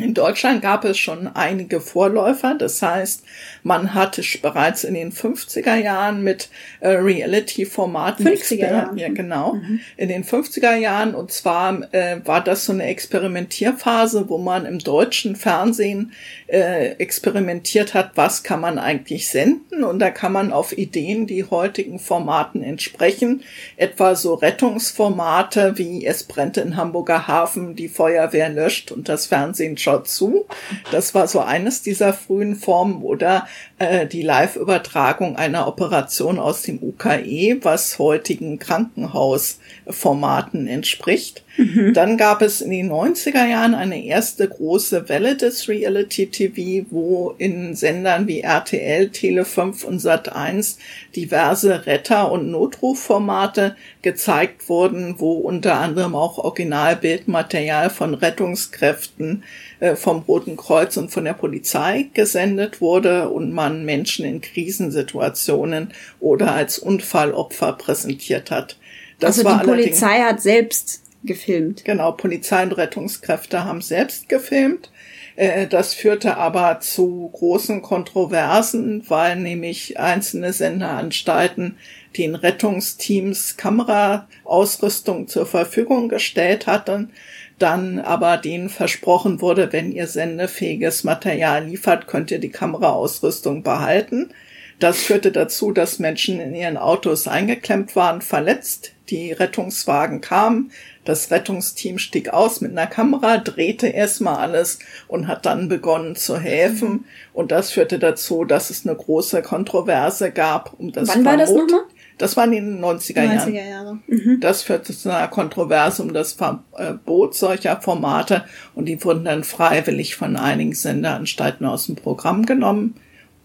In 0.00 0.14
Deutschland 0.14 0.62
gab 0.62 0.84
es 0.84 0.96
schon 0.96 1.26
einige 1.26 1.80
Vorläufer. 1.80 2.54
Das 2.54 2.80
heißt, 2.80 3.24
man 3.64 3.94
hatte 3.94 4.22
bereits 4.40 4.84
in 4.84 4.94
den 4.94 5.10
50er 5.10 5.74
Jahren 5.74 6.22
mit 6.22 6.50
äh, 6.78 6.90
Reality-Formaten 6.90 8.24
50er 8.24 8.70
Jahren. 8.70 8.96
Ja, 8.96 9.08
genau. 9.08 9.54
Mhm. 9.54 9.80
In 9.96 10.08
den 10.08 10.22
50er 10.22 10.76
Jahren. 10.76 11.16
Und 11.16 11.32
zwar 11.32 11.92
äh, 11.92 12.20
war 12.24 12.44
das 12.44 12.64
so 12.64 12.72
eine 12.72 12.84
Experimentierphase, 12.84 14.28
wo 14.28 14.38
man 14.38 14.66
im 14.66 14.78
deutschen 14.78 15.34
Fernsehen 15.34 16.12
äh, 16.46 16.90
experimentiert 16.98 17.94
hat, 17.94 18.12
was 18.14 18.44
kann 18.44 18.60
man 18.60 18.78
eigentlich 18.78 19.28
senden. 19.28 19.82
Und 19.82 19.98
da 19.98 20.10
kann 20.10 20.30
man 20.30 20.52
auf 20.52 20.78
Ideen, 20.78 21.26
die 21.26 21.42
heutigen 21.42 21.98
Formaten 21.98 22.62
entsprechen, 22.62 23.42
etwa 23.76 24.14
so 24.14 24.34
Rettungsformate 24.34 25.76
wie 25.76 26.06
Es 26.06 26.22
brennt 26.22 26.56
in 26.56 26.76
Hamburger 26.76 27.26
Hafen, 27.26 27.74
die 27.74 27.88
Feuerwehr 27.88 28.48
löscht 28.48 28.92
und 28.92 29.08
das 29.08 29.26
Fernsehen 29.26 29.76
schaut 29.88 30.08
zu. 30.08 30.46
Das 30.90 31.14
war 31.14 31.26
so 31.28 31.40
eines 31.40 31.82
dieser 31.82 32.12
frühen 32.12 32.56
Formen 32.56 33.02
oder 33.02 33.46
äh, 33.78 34.06
die 34.06 34.22
Live-Übertragung 34.22 35.36
einer 35.36 35.68
Operation 35.68 36.38
aus 36.38 36.62
dem 36.62 36.82
UKE, 36.82 37.58
was 37.62 37.98
heutigen 37.98 38.58
Krankenhausformaten 38.58 40.66
entspricht. 40.66 41.44
Mhm. 41.58 41.92
Dann 41.92 42.16
gab 42.16 42.40
es 42.40 42.60
in 42.60 42.70
den 42.70 42.90
90er 42.90 43.46
Jahren 43.46 43.74
eine 43.74 44.04
erste 44.04 44.48
große 44.48 45.08
Welle 45.08 45.36
des 45.36 45.68
Reality 45.68 46.28
TV, 46.28 46.86
wo 46.90 47.34
in 47.36 47.74
Sendern 47.74 48.28
wie 48.28 48.40
RTL, 48.40 49.10
Tele5 49.12 49.84
und 49.84 50.00
Sat1 50.00 50.76
diverse 51.16 51.86
Retter- 51.86 52.30
und 52.30 52.50
Notrufformate 52.50 53.74
gezeigt 54.02 54.68
wurden, 54.68 55.16
wo 55.18 55.32
unter 55.32 55.80
anderem 55.80 56.14
auch 56.14 56.38
Originalbildmaterial 56.38 57.90
von 57.90 58.14
Rettungskräften 58.14 59.42
äh, 59.80 59.96
vom 59.96 60.20
Roten 60.20 60.56
Kreuz 60.56 60.96
und 60.96 61.10
von 61.10 61.24
der 61.24 61.34
Polizei 61.34 62.06
gesendet 62.14 62.80
wurde 62.80 63.30
und 63.30 63.52
man 63.52 63.67
Menschen 63.68 64.24
in 64.24 64.40
Krisensituationen 64.40 65.92
oder 66.20 66.52
als 66.52 66.78
Unfallopfer 66.78 67.72
präsentiert 67.72 68.50
hat. 68.50 68.78
Das 69.20 69.38
also 69.38 69.58
die 69.58 69.64
Polizei 69.64 70.20
hat 70.20 70.40
selbst 70.40 71.02
gefilmt. 71.24 71.84
Genau, 71.84 72.12
Polizei 72.12 72.62
und 72.62 72.72
Rettungskräfte 72.72 73.64
haben 73.64 73.80
selbst 73.80 74.28
gefilmt. 74.28 74.90
Äh, 75.36 75.66
das 75.66 75.94
führte 75.94 76.36
aber 76.36 76.80
zu 76.80 77.30
großen 77.32 77.82
Kontroversen, 77.82 79.04
weil 79.08 79.36
nämlich 79.36 79.98
einzelne 79.98 80.52
Senderanstalten 80.52 81.76
den 82.16 82.34
Rettungsteams 82.34 83.56
Kameraausrüstung 83.56 85.28
zur 85.28 85.46
Verfügung 85.46 86.08
gestellt 86.08 86.66
hatten, 86.66 87.10
dann 87.58 87.98
aber 87.98 88.36
denen 88.36 88.68
versprochen 88.68 89.40
wurde, 89.40 89.72
wenn 89.72 89.92
ihr 89.92 90.06
sendefähiges 90.06 91.04
Material 91.04 91.64
liefert, 91.64 92.06
könnt 92.06 92.30
ihr 92.30 92.38
die 92.38 92.50
Kameraausrüstung 92.50 93.62
behalten. 93.62 94.30
Das 94.78 94.98
führte 94.98 95.32
dazu, 95.32 95.72
dass 95.72 95.98
Menschen 95.98 96.38
in 96.38 96.54
ihren 96.54 96.76
Autos 96.76 97.26
eingeklemmt 97.26 97.96
waren, 97.96 98.22
verletzt. 98.22 98.92
Die 99.10 99.32
Rettungswagen 99.32 100.20
kamen, 100.20 100.70
das 101.04 101.30
Rettungsteam 101.30 101.98
stieg 101.98 102.28
aus 102.28 102.60
mit 102.60 102.72
einer 102.72 102.86
Kamera, 102.86 103.38
drehte 103.38 103.88
erstmal 103.88 104.36
alles 104.36 104.78
und 105.08 105.26
hat 105.26 105.46
dann 105.46 105.68
begonnen 105.68 106.14
zu 106.14 106.38
helfen. 106.38 107.06
Und 107.32 107.50
das 107.50 107.70
führte 107.70 107.98
dazu, 107.98 108.44
dass 108.44 108.68
es 108.70 108.86
eine 108.86 108.94
große 108.94 109.40
Kontroverse 109.42 110.30
gab 110.30 110.78
um 110.78 110.92
das 110.92 111.08
Wann 111.08 111.22
Verbot. 111.22 111.26
war 111.26 111.36
das 111.38 111.50
nochmal? 111.50 111.84
Das 112.18 112.36
war 112.36 112.44
in 112.44 112.50
den 112.50 112.84
90er, 112.84 113.20
90er 113.20 113.22
Jahren. 113.24 113.54
Jahre. 113.54 113.98
Mhm. 114.08 114.40
Das 114.40 114.62
führte 114.62 114.92
zu 114.96 115.08
einer 115.08 115.28
Kontroverse 115.28 116.02
um 116.02 116.12
das 116.12 116.32
Verbot 116.32 117.34
solcher 117.34 117.80
Formate 117.80 118.44
und 118.74 118.86
die 118.86 119.02
wurden 119.04 119.24
dann 119.24 119.44
freiwillig 119.44 120.16
von 120.16 120.36
einigen 120.36 120.74
Senderanstalten 120.74 121.64
aus 121.64 121.86
dem 121.86 121.96
Programm 121.96 122.44
genommen. 122.44 122.96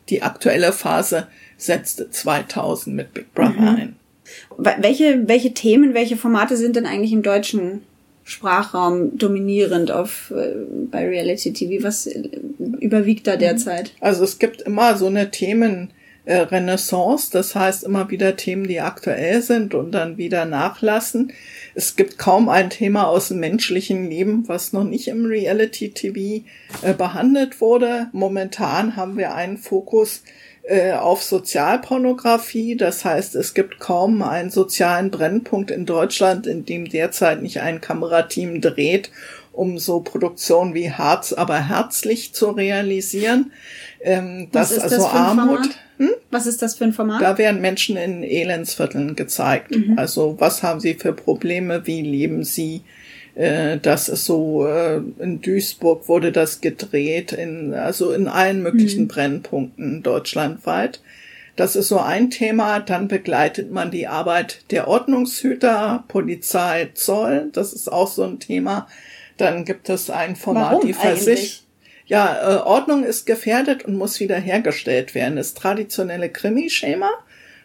Die 0.09 0.21
aktuelle 0.21 0.73
Phase 0.73 1.27
setzte 1.57 2.09
2000 2.09 2.95
mit 2.95 3.13
Big 3.13 3.33
Brother 3.33 3.61
mhm. 3.61 3.67
ein. 3.67 3.95
Welche, 4.57 5.27
welche 5.27 5.53
Themen, 5.53 5.93
welche 5.93 6.17
Formate 6.17 6.57
sind 6.57 6.75
denn 6.75 6.85
eigentlich 6.85 7.13
im 7.13 7.23
deutschen 7.23 7.83
Sprachraum 8.23 9.17
dominierend 9.17 9.91
auf 9.91 10.31
äh, 10.35 10.55
bei 10.89 11.07
Reality 11.07 11.53
TV? 11.53 11.83
Was 11.83 12.07
äh, 12.07 12.23
überwiegt 12.79 13.27
da 13.27 13.35
derzeit? 13.35 13.93
Also 13.99 14.23
es 14.23 14.39
gibt 14.39 14.61
immer 14.61 14.95
so 14.95 15.07
eine 15.07 15.29
Themen 15.29 15.91
äh, 16.25 16.37
Renaissance, 16.37 17.29
das 17.31 17.55
heißt 17.55 17.83
immer 17.83 18.09
wieder 18.09 18.35
Themen, 18.35 18.67
die 18.67 18.79
aktuell 18.79 19.41
sind 19.41 19.73
und 19.73 19.91
dann 19.91 20.17
wieder 20.17 20.45
nachlassen. 20.45 21.33
Es 21.75 21.95
gibt 21.95 22.17
kaum 22.17 22.49
ein 22.49 22.69
Thema 22.69 23.07
aus 23.07 23.29
dem 23.29 23.39
menschlichen 23.39 24.09
Leben, 24.09 24.47
was 24.47 24.73
noch 24.73 24.83
nicht 24.83 25.07
im 25.07 25.25
Reality 25.25 25.89
TV 25.89 26.45
äh, 26.81 26.93
behandelt 26.93 27.59
wurde. 27.61 28.07
Momentan 28.13 28.95
haben 28.95 29.17
wir 29.17 29.33
einen 29.33 29.57
Fokus 29.57 30.23
äh, 30.63 30.93
auf 30.93 31.23
Sozialpornografie. 31.23 32.77
Das 32.77 33.03
heißt, 33.03 33.35
es 33.35 33.53
gibt 33.53 33.79
kaum 33.79 34.21
einen 34.21 34.49
sozialen 34.49 35.11
Brennpunkt 35.11 35.71
in 35.71 35.85
Deutschland, 35.85 36.47
in 36.47 36.63
dem 36.63 36.87
derzeit 36.87 37.41
nicht 37.41 37.59
ein 37.59 37.81
Kamerateam 37.81 38.61
dreht, 38.61 39.11
um 39.51 39.77
so 39.77 39.99
Produktionen 39.99 40.73
wie 40.73 40.91
Harz, 40.91 41.33
aber 41.33 41.59
herzlich 41.67 42.33
zu 42.33 42.51
realisieren. 42.51 43.51
Ähm, 44.03 44.47
Was 44.51 44.71
ist 44.71 44.83
also 44.83 44.97
das 44.97 45.05
für 45.07 45.13
ein 45.13 45.39
Armut. 45.39 45.69
Hm? 45.97 46.09
Was 46.31 46.45
ist 46.45 46.61
das 46.61 46.75
für 46.75 46.83
ein 46.83 46.93
Format? 46.93 47.21
Da 47.21 47.37
werden 47.37 47.61
Menschen 47.61 47.95
in 47.95 48.23
Elendsvierteln 48.23 49.15
gezeigt. 49.15 49.75
Mhm. 49.75 49.97
Also 49.97 50.35
was 50.39 50.63
haben 50.63 50.79
sie 50.79 50.95
für 50.95 51.13
Probleme, 51.13 51.87
wie 51.87 52.01
leben 52.01 52.43
sie? 52.43 52.81
Äh, 53.35 53.77
das 53.79 54.09
ist 54.09 54.25
so, 54.25 54.67
äh, 54.67 54.97
in 55.19 55.41
Duisburg 55.41 56.07
wurde 56.07 56.31
das 56.31 56.61
gedreht, 56.61 57.31
in, 57.31 57.73
also 57.73 58.11
in 58.11 58.27
allen 58.27 58.61
möglichen 58.61 59.03
mhm. 59.03 59.07
Brennpunkten 59.07 60.03
deutschlandweit. 60.03 60.99
Das 61.55 61.75
ist 61.75 61.87
so 61.87 61.99
ein 61.99 62.29
Thema. 62.29 62.79
Dann 62.79 63.07
begleitet 63.07 63.71
man 63.71 63.91
die 63.91 64.07
Arbeit 64.07 64.71
der 64.71 64.87
Ordnungshüter, 64.87 66.03
Polizei, 66.07 66.89
Zoll. 66.93 67.49
Das 67.53 67.73
ist 67.73 67.91
auch 67.91 68.07
so 68.07 68.23
ein 68.23 68.39
Thema. 68.39 68.87
Dann 69.37 69.65
gibt 69.65 69.89
es 69.89 70.09
ein 70.09 70.35
Format, 70.35 70.73
Warum 70.73 70.87
die 70.87 70.93
Versicherung. 70.93 71.63
Ja, 72.05 72.57
äh, 72.57 72.61
Ordnung 72.61 73.03
ist 73.03 73.25
gefährdet 73.25 73.85
und 73.85 73.95
muss 73.95 74.19
wiederhergestellt 74.19 75.15
werden. 75.15 75.37
Das 75.37 75.53
traditionelle 75.53 76.29
Krimi-Schema 76.29 77.09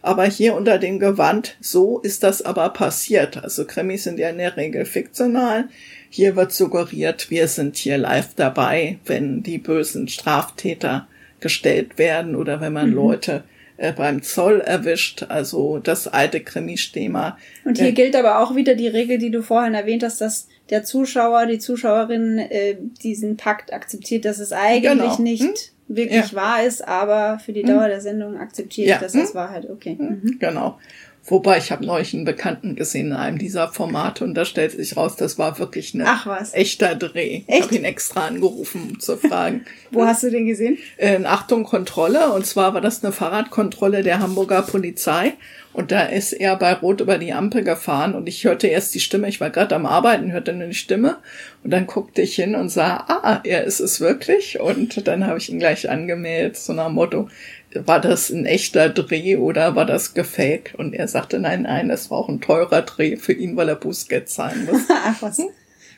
aber 0.02 0.24
hier 0.24 0.54
unter 0.54 0.78
dem 0.78 0.98
Gewand, 0.98 1.56
so 1.60 1.98
ist 1.98 2.22
das 2.22 2.42
aber 2.42 2.68
passiert. 2.70 3.42
Also 3.42 3.64
Krimis 3.64 4.04
sind 4.04 4.18
ja 4.18 4.30
in 4.30 4.38
der 4.38 4.56
Regel 4.56 4.84
fiktional. 4.84 5.68
Hier 6.08 6.36
wird 6.36 6.52
suggeriert, 6.52 7.30
wir 7.30 7.48
sind 7.48 7.76
hier 7.76 7.98
live 7.98 8.34
dabei, 8.34 8.98
wenn 9.04 9.42
die 9.42 9.58
bösen 9.58 10.08
Straftäter 10.08 11.08
gestellt 11.40 11.98
werden 11.98 12.36
oder 12.36 12.60
wenn 12.60 12.72
man 12.72 12.90
mhm. 12.90 12.96
Leute 12.96 13.44
äh, 13.78 13.92
beim 13.92 14.22
Zoll 14.22 14.60
erwischt, 14.60 15.26
also 15.28 15.78
das 15.78 16.08
alte 16.08 16.40
Krimi-Thema. 16.40 17.38
Und 17.64 17.78
hier 17.78 17.88
äh, 17.88 17.92
gilt 17.92 18.16
aber 18.16 18.40
auch 18.40 18.56
wieder 18.56 18.74
die 18.74 18.88
Regel, 18.88 19.18
die 19.18 19.30
du 19.30 19.40
vorhin 19.42 19.74
erwähnt 19.74 20.02
hast, 20.02 20.20
dass 20.20 20.48
der 20.68 20.82
Zuschauer, 20.84 21.46
die 21.46 21.60
Zuschauerin 21.60 22.38
äh, 22.38 22.76
diesen 23.02 23.36
Pakt 23.36 23.72
akzeptiert, 23.72 24.24
dass 24.24 24.40
es 24.40 24.52
eigentlich 24.52 24.92
genau. 24.92 25.22
nicht 25.22 25.42
hm? 25.42 25.54
wirklich 25.86 26.32
ja. 26.32 26.34
wahr 26.34 26.64
ist, 26.64 26.86
aber 26.86 27.38
für 27.38 27.52
die 27.52 27.62
Dauer 27.62 27.84
hm. 27.84 27.90
der 27.90 28.00
Sendung 28.00 28.36
akzeptiert, 28.36 28.88
ja. 28.88 28.98
dass 28.98 29.12
das 29.12 29.28
hm. 29.28 29.34
Wahrheit, 29.34 29.70
okay. 29.70 29.96
Hm. 29.96 30.20
Mhm. 30.22 30.38
Genau. 30.40 30.78
Wobei 31.28 31.58
ich 31.58 31.70
habe 31.70 31.84
neulich 31.84 32.14
einen 32.14 32.24
Bekannten 32.24 32.74
gesehen 32.74 33.08
in 33.08 33.12
einem 33.12 33.38
dieser 33.38 33.68
Formate 33.68 34.24
und 34.24 34.34
da 34.34 34.44
stellt 34.44 34.72
sich 34.72 34.96
raus, 34.96 35.16
das 35.16 35.38
war 35.38 35.58
wirklich 35.58 35.94
ein 35.94 36.06
echter 36.52 36.94
Dreh. 36.94 37.42
Echt? 37.46 37.58
Ich 37.58 37.62
habe 37.62 37.74
ihn 37.76 37.84
extra 37.84 38.26
angerufen, 38.26 38.88
um 38.92 39.00
zu 39.00 39.16
fragen. 39.16 39.64
Wo 39.90 40.04
hast 40.04 40.22
du 40.22 40.30
den 40.30 40.46
gesehen? 40.46 40.78
In 40.96 41.26
Achtung 41.26 41.64
Kontrolle 41.64 42.32
und 42.32 42.46
zwar 42.46 42.72
war 42.72 42.80
das 42.80 43.04
eine 43.04 43.12
Fahrradkontrolle 43.12 44.02
der 44.02 44.20
Hamburger 44.20 44.62
Polizei 44.62 45.34
und 45.74 45.92
da 45.92 46.06
ist 46.06 46.32
er 46.32 46.56
bei 46.56 46.72
Rot 46.72 47.00
über 47.00 47.18
die 47.18 47.32
Ampel 47.32 47.62
gefahren 47.62 48.14
und 48.14 48.26
ich 48.26 48.44
hörte 48.44 48.66
erst 48.66 48.94
die 48.94 49.00
Stimme, 49.00 49.28
ich 49.28 49.40
war 49.40 49.50
gerade 49.50 49.74
am 49.74 49.86
Arbeiten, 49.86 50.32
hörte 50.32 50.52
nur 50.52 50.68
die 50.68 50.74
Stimme 50.74 51.18
und 51.62 51.70
dann 51.70 51.86
guckte 51.86 52.22
ich 52.22 52.34
hin 52.34 52.54
und 52.54 52.70
sah, 52.70 53.04
ah, 53.06 53.40
er 53.44 53.64
ist 53.64 53.80
es 53.80 54.00
wirklich 54.00 54.58
und 54.60 55.06
dann 55.06 55.26
habe 55.26 55.38
ich 55.38 55.50
ihn 55.50 55.58
gleich 55.58 55.90
angemeldet, 55.90 56.56
so 56.56 56.72
nach 56.72 56.88
Motto, 56.88 57.28
war 57.74 58.00
das 58.00 58.30
ein 58.30 58.46
echter 58.46 58.88
Dreh 58.88 59.36
oder 59.36 59.74
war 59.76 59.84
das 59.86 60.14
gefaked? 60.14 60.74
Und 60.74 60.94
er 60.94 61.08
sagte, 61.08 61.38
nein, 61.38 61.62
nein, 61.62 61.90
es 61.90 62.10
war 62.10 62.18
auch 62.18 62.28
ein 62.28 62.40
teurer 62.40 62.82
Dreh 62.82 63.16
für 63.16 63.32
ihn, 63.32 63.56
weil 63.56 63.68
er 63.68 63.76
Bußgeld 63.76 64.28
zahlen 64.28 64.66
muss. 64.66 64.80
Ach 64.88 65.16
was. 65.20 65.40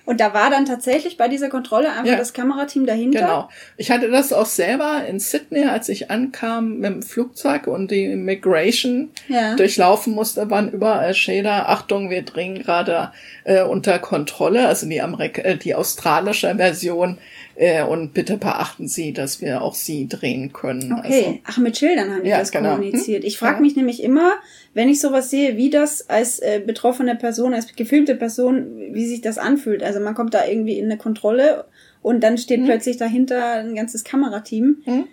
Und 0.06 0.18
da 0.18 0.34
war 0.34 0.50
dann 0.50 0.64
tatsächlich 0.64 1.16
bei 1.18 1.28
dieser 1.28 1.50
Kontrolle 1.50 1.90
einfach 1.92 2.06
Ja. 2.06 2.16
das 2.16 2.32
Kamerateam 2.32 2.86
dahinter. 2.86 3.20
Genau. 3.20 3.48
Ich 3.76 3.90
hatte 3.92 4.10
das 4.10 4.32
auch 4.32 4.46
selber 4.46 5.02
in 5.06 5.20
Sydney, 5.20 5.66
als 5.66 5.88
ich 5.88 6.10
ankam 6.10 6.78
mit 6.78 6.90
dem 6.90 7.02
Flugzeug 7.02 7.68
und 7.68 7.90
die 7.92 8.06
Immigration 8.06 9.10
Ja. 9.28 9.54
durchlaufen 9.54 10.14
musste, 10.14 10.50
waren 10.50 10.72
überall 10.72 11.14
Schilder, 11.14 11.68
Achtung, 11.68 12.10
wir 12.10 12.22
drehen 12.22 12.56
gerade 12.60 13.12
äh, 13.44 13.62
unter 13.62 13.98
Kontrolle, 14.00 14.66
also 14.66 14.88
die, 14.88 15.00
Amerik 15.00 15.38
äh, 15.44 15.56
die 15.56 15.74
australische 15.76 16.56
Version 16.56 17.18
äh, 17.62 17.82
und 17.84 18.14
bitte 18.14 18.38
beachten 18.38 18.88
Sie, 18.88 19.12
dass 19.12 19.42
wir 19.42 19.60
auch 19.60 19.74
Sie 19.74 20.08
drehen 20.08 20.50
können. 20.54 20.94
Okay, 20.98 21.42
ach, 21.44 21.58
mit 21.58 21.76
Schildern 21.76 22.10
haben 22.10 22.24
die 22.24 22.30
Ja, 22.30 22.38
das 22.38 22.50
genau. 22.52 22.76
kommuniziert. 22.76 23.22
Hm? 23.22 23.28
Ich 23.28 23.36
frage 23.36 23.56
Ja. 23.56 23.60
mich 23.60 23.76
nämlich 23.76 24.02
immer, 24.02 24.32
wenn 24.72 24.88
ich 24.88 24.98
sowas 24.98 25.28
sehe, 25.28 25.58
wie 25.58 25.68
das 25.68 26.08
als 26.08 26.38
äh, 26.38 26.62
betroffene 26.64 27.16
Person, 27.16 27.52
als 27.52 27.74
gefilmte 27.76 28.14
Person, 28.14 28.78
wie 28.92 29.06
sich 29.06 29.20
das 29.20 29.36
anfühlt. 29.36 29.82
Also 29.82 30.00
man 30.00 30.14
kommt 30.14 30.32
da 30.32 30.46
irgendwie 30.46 30.78
in 30.78 30.86
eine 30.86 30.96
Kontrolle 30.96 31.66
und 32.00 32.22
dann 32.24 32.38
steht 32.38 32.64
plötzlich 32.64 32.96
dahinter 32.96 33.56
ein 33.56 33.74
ganzes 33.74 34.04
Kamerateam. 34.04 34.78
Hm? 34.84 35.04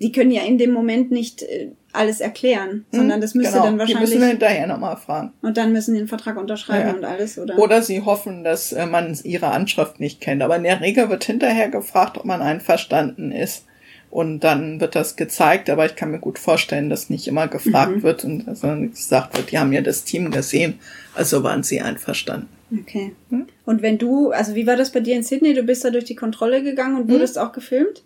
Die 0.00 0.12
können 0.12 0.30
ja 0.30 0.42
in 0.42 0.58
dem 0.58 0.70
Moment 0.72 1.10
nicht 1.10 1.42
äh, 1.42 1.70
alles 1.92 2.20
erklären, 2.20 2.84
Also, 2.92 3.00
sondern 3.02 3.20
das 3.20 3.34
müsste 3.34 3.52
genau, 3.52 3.64
dann 3.64 3.74
Die 3.74 3.78
wahrscheinlich 3.80 4.10
müssen 4.10 4.20
wir 4.20 4.28
hinterher 4.28 4.66
nochmal 4.66 4.96
fragen. 4.96 5.32
und 5.42 5.56
dann 5.56 5.72
müssen 5.72 5.94
die 5.94 6.00
den 6.00 6.08
Vertrag 6.08 6.36
unterschreiben 6.36 6.88
Ja. 6.88 6.94
und 6.94 7.04
alles, 7.04 7.38
oder? 7.38 7.58
Oder 7.58 7.82
sie 7.82 8.02
hoffen, 8.02 8.44
dass 8.44 8.72
äh, 8.72 8.86
man 8.86 9.18
ihre 9.24 9.48
Anschrift 9.48 9.98
nicht 10.00 10.20
kennt. 10.20 10.42
Aber 10.42 10.56
in 10.56 10.64
der 10.64 10.80
Regel 10.80 11.08
wird 11.08 11.24
hinterher 11.24 11.68
gefragt, 11.70 12.18
ob 12.18 12.24
man 12.24 12.42
einverstanden 12.42 13.32
ist. 13.32 13.64
Und 14.10 14.40
dann 14.40 14.80
wird 14.80 14.94
das 14.94 15.16
gezeigt, 15.16 15.68
aber 15.68 15.84
ich 15.84 15.94
kann 15.94 16.10
mir 16.10 16.18
gut 16.18 16.38
vorstellen, 16.38 16.88
dass 16.88 17.10
nicht 17.10 17.28
immer 17.28 17.46
gefragt 17.46 17.96
Mhm. 17.96 18.02
wird 18.02 18.24
und 18.24 18.56
sondern 18.56 18.90
gesagt 18.90 19.36
wird, 19.36 19.50
die 19.52 19.58
haben 19.58 19.72
ja 19.72 19.82
das 19.82 20.04
Team 20.04 20.30
gesehen, 20.30 20.78
also 21.14 21.42
waren 21.42 21.62
sie 21.62 21.80
einverstanden. 21.82 22.48
Okay. 22.72 23.12
Hm? 23.30 23.46
Und 23.66 23.82
wenn 23.82 23.96
du, 23.98 24.30
also 24.30 24.54
wie 24.54 24.66
war 24.66 24.76
das 24.76 24.92
bei 24.92 25.00
dir 25.00 25.14
in 25.16 25.22
Sydney? 25.22 25.52
Du 25.54 25.62
bist 25.62 25.84
da 25.84 25.90
durch 25.90 26.04
die 26.04 26.14
Kontrolle 26.16 26.62
gegangen 26.62 26.96
Hm? 26.96 27.02
und 27.02 27.10
wurdest 27.10 27.38
auch 27.38 27.52
gefilmt? 27.52 28.02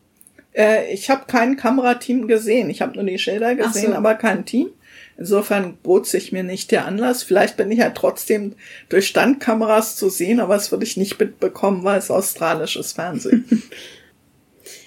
Äh, 0.55 0.93
ich 0.93 1.11
habe 1.11 1.25
kein 1.27 1.57
Kamerateam 1.57 2.27
gesehen. 2.29 2.71
Ich 2.71 2.83
habe 2.83 2.95
nur 2.95 3.05
die 3.05 3.19
Schilder 3.19 3.55
gesehen, 3.55 3.93
so. 3.93 3.97
aber 3.97 4.15
kein 4.15 4.45
Team. 4.45 4.69
Insofern 5.19 5.77
bot 5.83 6.07
sich 6.07 6.33
mir 6.33 6.43
nicht 6.43 6.71
der 6.71 6.87
Anlass. 6.87 7.23
Vielleicht 7.23 7.57
bin 7.57 7.71
ich 7.71 7.79
ja 7.79 7.91
trotzdem 7.91 8.55
durch 8.89 9.09
Standkameras 9.09 9.97
zu 9.97 10.09
sehen, 10.09 10.41
aber 10.41 10.55
das 10.55 10.73
würde 10.73 10.85
ich 10.85 10.97
nicht 10.97 11.19
mitbekommen, 11.19 11.85
weil 11.85 11.99
es 11.99 12.11
australisches 12.11 12.93
Fernsehen. 12.93 13.63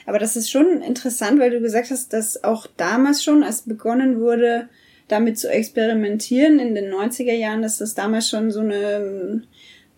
Aber 0.08 0.20
das 0.20 0.36
ist 0.36 0.52
schon 0.52 0.84
interessant, 0.84 1.40
weil 1.40 1.50
du 1.50 1.60
gesagt 1.60 1.90
hast, 1.90 2.14
dass 2.14 2.44
auch 2.44 2.68
damals 2.78 3.24
schon, 3.24 3.44
als 3.44 3.64
begonnen 3.64 4.20
wurde, 4.20 4.70
damit 5.08 5.40
zu 5.40 5.50
experimentieren 5.50 6.60
in 6.60 6.76
den 6.76 6.94
90er 6.94 7.34
Jahren, 7.34 7.62
dass 7.62 7.80
das 7.80 7.96
damals 7.96 8.30
schon 8.30 8.52
so 8.52 8.60
eine 8.60 9.44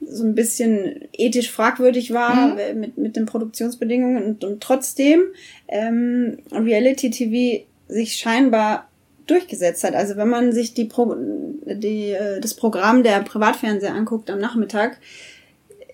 so 0.01 0.23
ein 0.23 0.35
bisschen 0.35 1.07
ethisch 1.13 1.51
fragwürdig 1.51 2.13
war 2.13 2.55
Mhm. 2.55 2.79
mit, 2.79 2.97
mit 2.97 3.15
den 3.15 3.25
Produktionsbedingungen 3.25 4.23
und, 4.23 4.43
und 4.43 4.61
trotzdem 4.61 5.21
ähm, 5.67 6.37
Reality 6.51 7.09
TV 7.09 7.65
sich 7.87 8.15
scheinbar 8.15 8.89
durchgesetzt 9.25 9.83
hat. 9.83 9.93
Also 9.95 10.15
wenn 10.15 10.29
man 10.29 10.53
sich 10.53 10.73
die, 10.73 10.85
Pro 10.85 11.15
die 11.65 12.11
äh, 12.11 12.39
das 12.39 12.53
Programm 12.53 13.03
der 13.03 13.21
Privatfernseher 13.21 13.93
anguckt 13.93 14.29
am 14.29 14.39
Nachmittag, 14.39 14.99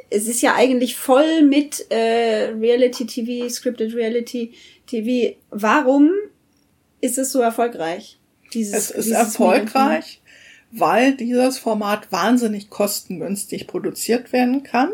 es 0.10 0.28
ist 0.28 0.42
ja 0.42 0.54
eigentlich 0.56 0.96
voll 0.96 1.42
mit 1.42 1.90
äh, 1.90 2.52
Reality 2.60 3.08
TV, 3.08 3.50
Scripted 3.50 3.96
Reality 3.96 4.54
TV. 4.86 5.36
Warum 5.50 6.12
ist 7.02 7.18
es 7.18 7.32
so 7.32 7.42
erfolgreich? 7.42 8.20
Dieses, 8.54 8.76
Es 8.76 8.92
ist 8.92 9.06
dieses 9.08 9.18
erfolgreich, 9.18 10.22
weil 10.76 11.16
dieses 11.16 11.60
Format 11.60 12.12
wahnsinnig 12.12 12.70
kostengünstig 12.70 13.68
produziert 13.68 14.34
werden 14.34 14.64
kann 14.64 14.92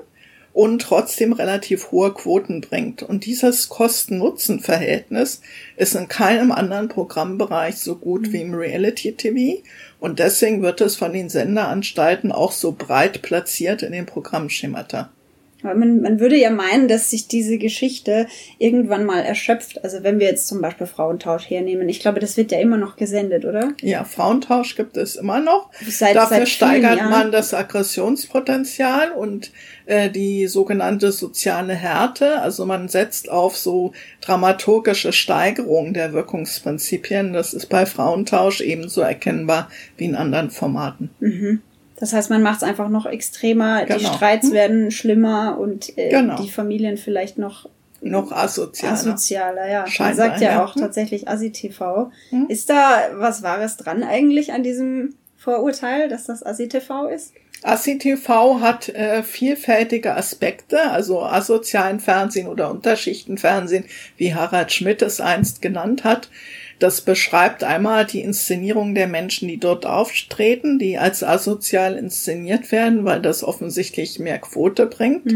und 0.53 0.81
trotzdem 0.81 1.31
relativ 1.31 1.91
hohe 1.91 2.13
Quoten 2.13 2.61
bringt. 2.61 3.03
Und 3.03 3.25
dieses 3.25 3.69
Kosten-Nutzen-Verhältnis 3.69 5.41
ist 5.77 5.95
in 5.95 6.07
keinem 6.07 6.51
anderen 6.51 6.89
Programmbereich 6.89 7.77
so 7.77 7.95
gut 7.95 8.33
wie 8.33 8.41
im 8.41 8.53
Reality-TV. 8.53 9.61
Und 9.99 10.19
deswegen 10.19 10.61
wird 10.61 10.81
es 10.81 10.95
von 10.95 11.13
den 11.13 11.29
Senderanstalten 11.29 12.31
auch 12.31 12.51
so 12.51 12.73
breit 12.73 13.21
platziert 13.21 13.83
in 13.83 13.91
den 13.91 14.05
Programmschemata. 14.05 15.09
Man, 15.61 16.01
man 16.01 16.19
würde 16.19 16.37
ja 16.37 16.49
meinen, 16.49 16.87
dass 16.87 17.09
sich 17.09 17.27
diese 17.27 17.57
Geschichte 17.57 18.27
irgendwann 18.59 19.05
mal 19.05 19.19
erschöpft. 19.21 19.83
Also 19.83 20.03
wenn 20.03 20.19
wir 20.19 20.27
jetzt 20.27 20.47
zum 20.47 20.61
Beispiel 20.61 20.87
Frauentausch 20.87 21.49
hernehmen. 21.49 21.89
Ich 21.89 21.99
glaube, 21.99 22.19
das 22.19 22.37
wird 22.37 22.51
ja 22.51 22.59
immer 22.59 22.77
noch 22.77 22.95
gesendet, 22.95 23.43
oder? 23.45 23.73
Ja, 23.81 24.03
Frauentausch 24.05 24.75
gibt 24.75 24.95
es 24.97 25.15
immer 25.15 25.39
noch. 25.39 25.69
Seit- 25.87 26.15
Dafür 26.15 26.37
seit 26.37 26.49
steigert 26.49 26.97
Jahren. 26.97 27.09
man 27.11 27.31
das 27.31 27.53
Aggressionspotenzial 27.53 29.11
und 29.11 29.51
äh, 29.85 30.09
die 30.09 30.47
sogenannte 30.47 31.11
soziale 31.11 31.73
Härte. 31.73 32.39
Also 32.41 32.65
man 32.65 32.87
setzt 32.87 33.29
auf 33.29 33.57
so 33.57 33.91
dramaturgische 34.21 35.11
Steigerung 35.13 35.93
der 35.93 36.13
Wirkungsprinzipien. 36.13 37.33
Das 37.33 37.53
ist 37.53 37.67
bei 37.67 37.85
Frauentausch 37.85 38.61
ebenso 38.61 39.01
erkennbar 39.01 39.69
wie 39.97 40.05
in 40.05 40.15
anderen 40.15 40.49
Formaten. 40.51 41.09
Das 41.99 42.13
heißt, 42.13 42.29
man 42.29 42.41
macht 42.41 42.57
es 42.57 42.63
einfach 42.63 42.89
noch 42.89 43.05
extremer, 43.05 43.85
die 43.85 43.93
Genau. 43.97 44.13
Streits 44.13 44.47
Hm. 44.47 44.53
werden 44.53 44.91
schlimmer 44.91 45.57
und 45.59 45.97
äh, 45.97 46.09
Genau. 46.09 46.41
die 46.41 46.49
Familien 46.49 46.97
vielleicht 46.97 47.37
noch 47.37 47.67
Noch 48.01 48.31
asozialer. 48.31 48.93
asozialer. 48.93 49.67
Ja, 49.69 49.81
man 49.81 49.89
Scheinbar, 49.91 50.15
sagt 50.29 50.41
ja, 50.41 50.51
ja. 50.51 50.63
auch 50.65 50.75
Hm. 50.75 50.81
tatsächlich 50.81 51.27
ASI-TV. 51.27 52.11
Hm. 52.29 52.45
Ist 52.47 52.69
da 52.69 53.09
was 53.15 53.43
Wahres 53.43 53.75
dran 53.77 54.03
eigentlich 54.03 54.53
an 54.53 54.63
diesem 54.63 55.15
Vorurteil, 55.35 56.07
dass 56.09 56.25
das 56.25 56.41
ASI-TV 56.45 57.07
ist? 57.07 57.33
ASI-TV 57.61 58.61
hat 58.61 58.87
äh, 58.89 59.21
vielfältige 59.21 60.15
Aspekte, 60.15 60.91
also 60.91 61.21
asozialen 61.23 61.99
Fernsehen 61.99 62.47
oder 62.47 62.71
Unterschichtenfernsehen, 62.71 63.83
wie 64.15 64.33
Harald 64.33 64.71
Schmidt 64.71 65.01
es 65.01 65.19
einst 65.19 65.61
genannt 65.61 66.05
hat. 66.05 66.29
Das 66.79 67.01
beschreibt 67.01 67.63
einmal 67.63 68.05
die 68.05 68.21
Inszenierung 68.21 68.95
der 68.95 69.07
Menschen, 69.07 69.49
die 69.49 69.59
dort 69.59 69.85
auftreten, 69.85 70.79
die 70.79 70.97
als 70.97 71.23
asozial 71.23 71.95
inszeniert 71.95 72.71
werden, 72.71 73.03
weil 73.03 73.21
das 73.21 73.43
offensichtlich 73.43 74.17
mehr 74.17 74.39
Quote 74.39 74.85
bringt. 74.85 75.29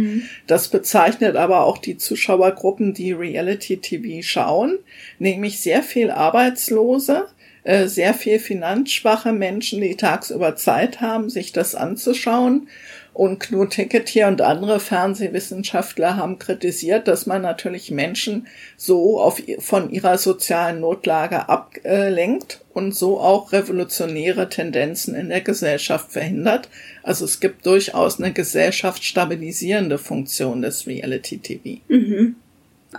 Das 0.47 0.69
bezeichnet 0.69 1.35
aber 1.35 1.65
auch 1.65 1.77
die 1.77 1.97
Zuschauergruppen, 1.97 2.93
die 2.93 3.11
Reality-TV 3.11 4.25
schauen, 4.25 4.79
nämlich 5.19 5.59
sehr 5.59 5.83
viel 5.83 6.11
Arbeitslose, 6.11 7.27
äh, 7.65 7.87
sehr 7.87 8.13
viel 8.13 8.39
finanzschwache 8.39 9.33
Menschen, 9.33 9.81
die 9.81 9.95
tagsüber 9.95 10.55
Zeit 10.55 11.01
haben, 11.01 11.29
sich 11.29 11.51
das 11.51 11.75
anzuschauen. 11.75 12.67
Und 13.13 13.39
Knut 13.39 13.75
Hicketier 13.75 14.27
und 14.27 14.41
andere 14.41 14.79
Fernsehwissenschaftler 14.79 16.17
haben 16.17 16.39
kritisiert, 16.39 17.07
dass 17.07 17.27
man 17.27 17.43
natürlich 17.43 17.91
Menschen 17.91 18.47
so 18.75 19.21
auf, 19.21 19.41
von 19.59 19.91
ihrer 19.91 20.17
sozialen 20.17 20.79
Notlage 20.79 21.47
ablenkt 21.47 22.61
und 22.73 22.95
so 22.95 23.19
auch 23.19 23.51
revolutionäre 23.51 24.49
Tendenzen 24.49 25.13
in 25.13 25.29
der 25.29 25.41
Gesellschaft 25.41 26.11
verhindert. 26.11 26.69
Also 27.03 27.25
es 27.25 27.39
gibt 27.39 27.67
durchaus 27.67 28.19
eine 28.19 28.33
gesellschaftsstabilisierende 28.33 29.99
Funktion 29.99 30.63
des 30.63 30.87
Reality 30.87 31.37
TV. 31.37 31.79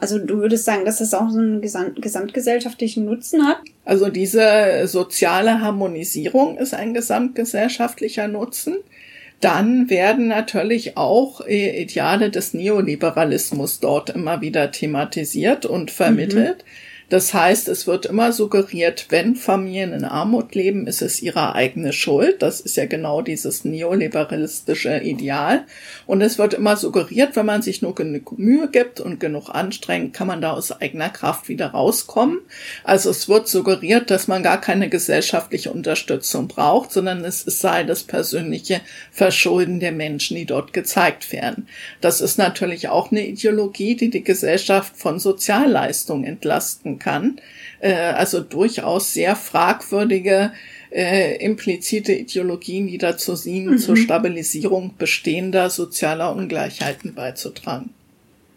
Also 0.01 0.19
du 0.19 0.39
würdest 0.39 0.65
sagen, 0.65 0.85
dass 0.85 0.99
das 0.99 1.15
auch 1.15 1.31
so 1.31 1.39
einen 1.39 1.61
gesamt 1.61 2.01
gesamtgesellschaftlichen 2.01 3.05
Nutzen 3.05 3.47
hat? 3.47 3.59
Also 3.85 4.09
diese 4.11 4.87
soziale 4.87 5.61
Harmonisierung 5.61 6.57
ist 6.59 6.75
ein 6.75 6.95
gesamtgesellschaftlicher 6.95 8.29
Nutzen. 8.29 8.77
Dann 9.45 9.91
werden 9.91 10.29
natürlich 10.29 10.97
auch 10.97 11.47
äh, 11.47 11.83
Ideale 11.83 12.31
des 12.31 12.55
Neoliberalismus 12.55 13.79
dort 13.79 14.09
immer 14.09 14.41
wieder 14.41 14.71
thematisiert 14.71 15.67
und 15.67 15.91
vermittelt. 15.91 16.65
Das 17.11 17.35
heißt, 17.35 17.69
es 17.69 17.87
wird 17.87 18.07
immer 18.07 18.33
suggeriert, 18.33 19.07
wenn 19.11 19.37
Familien 19.37 19.93
in 19.93 20.05
Armut 20.05 20.55
leben, 20.55 20.87
ist 20.87 21.03
es 21.03 21.21
ihre 21.21 21.55
eigene 21.55 21.93
Schuld. 21.93 22.41
Das 22.41 22.61
ist 22.61 22.77
ja 22.77 22.87
genau 22.87 23.21
dieses 23.21 23.65
neoliberalistische 23.65 24.99
Ideal. 24.99 25.65
Und 26.07 26.23
es 26.23 26.39
wird 26.39 26.55
immer 26.55 26.77
suggeriert, 26.77 27.37
wenn 27.37 27.47
man 27.47 27.63
sich 27.63 27.83
nur 27.83 27.95
genug 27.95 28.39
Mühe 28.39 28.69
gibt 28.69 29.01
und 29.01 29.21
genug 29.21 29.51
anstrengt, 29.51 30.15
kann 30.15 30.27
man 30.27 30.41
da 30.41 30.53
aus 30.53 30.73
eigener 30.73 31.11
Kraft 31.11 31.49
wieder 31.49 31.69
rauskommen. 31.69 32.39
Also 32.85 33.11
es 33.11 33.29
wird 33.29 33.49
suggeriert, 33.49 34.11
dass 34.11 34.27
man 34.27 34.43
gar 34.43 34.61
keine 34.61 34.89
gesellschaftliche 34.89 35.73
Unterstützung 35.73 36.49
braucht, 36.49 36.91
sondern 36.91 37.25
es 37.25 37.43
sei 37.43 37.85
das 37.85 38.03
persönliche 38.03 38.81
Verschulden 39.11 39.79
der 39.79 39.93
Menschen, 39.93 40.37
die 40.37 40.47
dort 40.47 40.73
gezeigt 40.73 41.33
werden. 41.33 41.69
Das 42.01 42.21
ist 42.21 42.39
natürlich 42.39 42.89
auch 42.89 43.11
eine 43.11 43.27
Ideologie, 43.27 43.95
die 43.95 44.11
die 44.11 44.25
Gesellschaft 44.25 44.97
von 44.97 45.19
Sozialleistungen 45.19 46.25
entlasten 46.25 46.94
kann. 46.99 47.41
Äh, 47.81 47.95
also 47.95 48.41
durchaus 48.41 49.13
sehr 49.13 49.37
fragwürdige 49.37 50.53
äh, 50.91 51.37
implizite 51.45 52.13
Ideologien, 52.13 52.87
die 52.87 52.99
dazu 52.99 53.35
dienen, 53.35 53.79
zur 53.79 53.97
Stabilisierung 53.97 54.95
bestehender 54.97 55.69
sozialer 55.69 56.35
Ungleichheiten 56.35 57.15
beizutragen. 57.15 57.91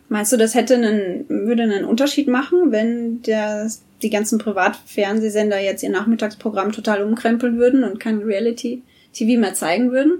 Meinst 0.09 0.31
du, 0.31 0.37
das 0.37 0.55
hätte 0.55 0.75
einen, 0.75 1.25
würde 1.27 1.63
einen 1.63 1.83
Unterschied 1.83 2.27
machen, 2.27 2.71
wenn 2.71 3.21
der, 3.23 3.69
die 4.01 4.09
ganzen 4.09 4.37
Privatfernsehsender 4.37 5.59
jetzt 5.59 5.83
ihr 5.83 5.89
Nachmittagsprogramm 5.89 6.71
total 6.71 7.03
umkrempeln 7.03 7.57
würden 7.57 7.83
und 7.83 7.99
kein 7.99 8.19
Reality-TV 8.19 9.39
mehr 9.39 9.53
zeigen 9.53 9.91
würden? 9.91 10.19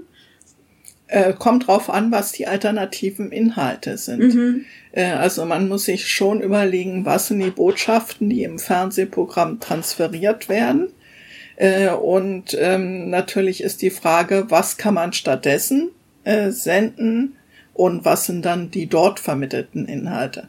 Äh, 1.08 1.32
kommt 1.32 1.66
drauf 1.66 1.88
an, 1.88 2.12
was 2.12 2.32
die 2.32 2.46
alternativen 2.46 3.32
Inhalte 3.32 3.96
sind. 3.96 4.34
Mhm. 4.34 4.64
Äh, 4.92 5.06
also 5.06 5.46
man 5.46 5.68
muss 5.68 5.86
sich 5.86 6.06
schon 6.06 6.42
überlegen, 6.42 7.06
was 7.06 7.28
sind 7.28 7.40
die 7.40 7.50
Botschaften, 7.50 8.28
die 8.28 8.42
im 8.42 8.58
Fernsehprogramm 8.58 9.58
transferiert 9.58 10.50
werden. 10.50 10.88
Äh, 11.56 11.90
und 11.90 12.56
ähm, 12.60 13.08
natürlich 13.08 13.62
ist 13.62 13.80
die 13.80 13.90
Frage, 13.90 14.46
was 14.48 14.76
kann 14.76 14.94
man 14.94 15.14
stattdessen 15.14 15.90
äh, 16.24 16.50
senden 16.50 17.36
und 17.72 18.04
was 18.04 18.26
sind 18.26 18.44
dann 18.44 18.70
die 18.70 18.86
dort 18.86 19.18
vermittelten 19.18 19.86
Inhalte. 19.86 20.48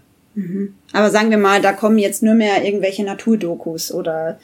Aber 0.93 1.09
sagen 1.09 1.29
wir 1.29 1.37
mal, 1.37 1.61
da 1.61 1.73
kommen 1.73 1.97
jetzt 1.97 2.21
nur 2.21 2.33
mehr 2.33 2.63
irgendwelche 2.63 3.03
Naturdokus 3.03 3.93
oder 3.93 4.39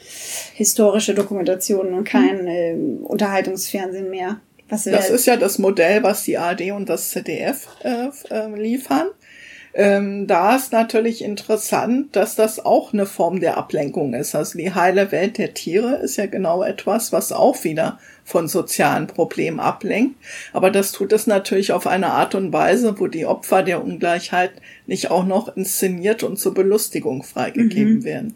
historische 0.54 1.14
Dokumentationen 1.14 1.94
und 1.94 2.04
kein 2.04 2.46
äh, 2.46 2.74
Unterhaltungsfernsehen 3.02 4.10
mehr. 4.10 4.40
Was 4.68 4.84
Das 4.84 5.10
ist 5.10 5.26
ja 5.26 5.36
das 5.36 5.58
Modell, 5.58 6.02
was 6.02 6.24
die 6.24 6.38
ARD 6.38 6.72
und 6.72 6.88
das 6.88 7.10
ZDF 7.10 7.68
äh, 7.82 8.08
äh, 8.30 8.54
liefern. 8.54 9.08
Ähm, 9.78 10.26
da 10.26 10.56
ist 10.56 10.72
natürlich 10.72 11.22
interessant, 11.22 12.16
dass 12.16 12.34
das 12.34 12.64
auch 12.64 12.94
eine 12.94 13.04
Form 13.04 13.40
der 13.40 13.58
Ablenkung 13.58 14.14
ist. 14.14 14.34
Also 14.34 14.56
die 14.56 14.72
heile 14.72 15.12
Welt 15.12 15.36
der 15.36 15.52
Tiere 15.52 15.96
ist 15.96 16.16
ja 16.16 16.24
genau 16.24 16.62
etwas, 16.62 17.12
was 17.12 17.30
auch 17.30 17.62
wieder 17.62 17.98
von 18.24 18.48
sozialen 18.48 19.06
Problemen 19.06 19.60
ablenkt. 19.60 20.16
Aber 20.54 20.70
das 20.70 20.92
tut 20.92 21.12
es 21.12 21.26
natürlich 21.26 21.72
auf 21.72 21.86
eine 21.86 22.12
Art 22.12 22.34
und 22.34 22.54
Weise, 22.54 22.98
wo 22.98 23.06
die 23.06 23.26
Opfer 23.26 23.62
der 23.62 23.84
Ungleichheit 23.84 24.52
nicht 24.86 25.10
auch 25.10 25.26
noch 25.26 25.54
inszeniert 25.54 26.22
und 26.22 26.38
zur 26.38 26.54
Belustigung 26.54 27.22
freigegeben 27.22 28.02
werden. 28.02 28.34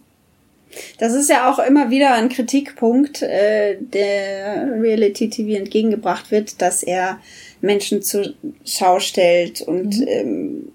Das 0.99 1.15
ist 1.15 1.29
ja 1.29 1.51
auch 1.51 1.59
immer 1.59 1.91
wieder 1.91 2.15
ein 2.15 2.29
Kritikpunkt, 2.29 3.23
äh, 3.23 3.77
der 3.81 4.81
Reality 4.81 5.29
TV 5.29 5.59
entgegengebracht 5.59 6.31
wird, 6.31 6.61
dass 6.63 6.83
er 6.83 7.19
Menschen 7.61 8.03
zur 8.03 8.35
Schau 8.65 9.01
stellt 9.01 9.63
und 9.63 10.07
ähm, 10.07 10.73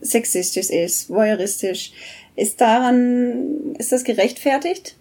sexistisch 0.00 0.70
ist, 0.70 1.10
voyeuristisch. 1.10 1.92
Ist 2.36 2.60
daran, 2.60 3.74
ist 3.78 3.92
das 3.92 4.04
gerechtfertigt? 4.04 4.96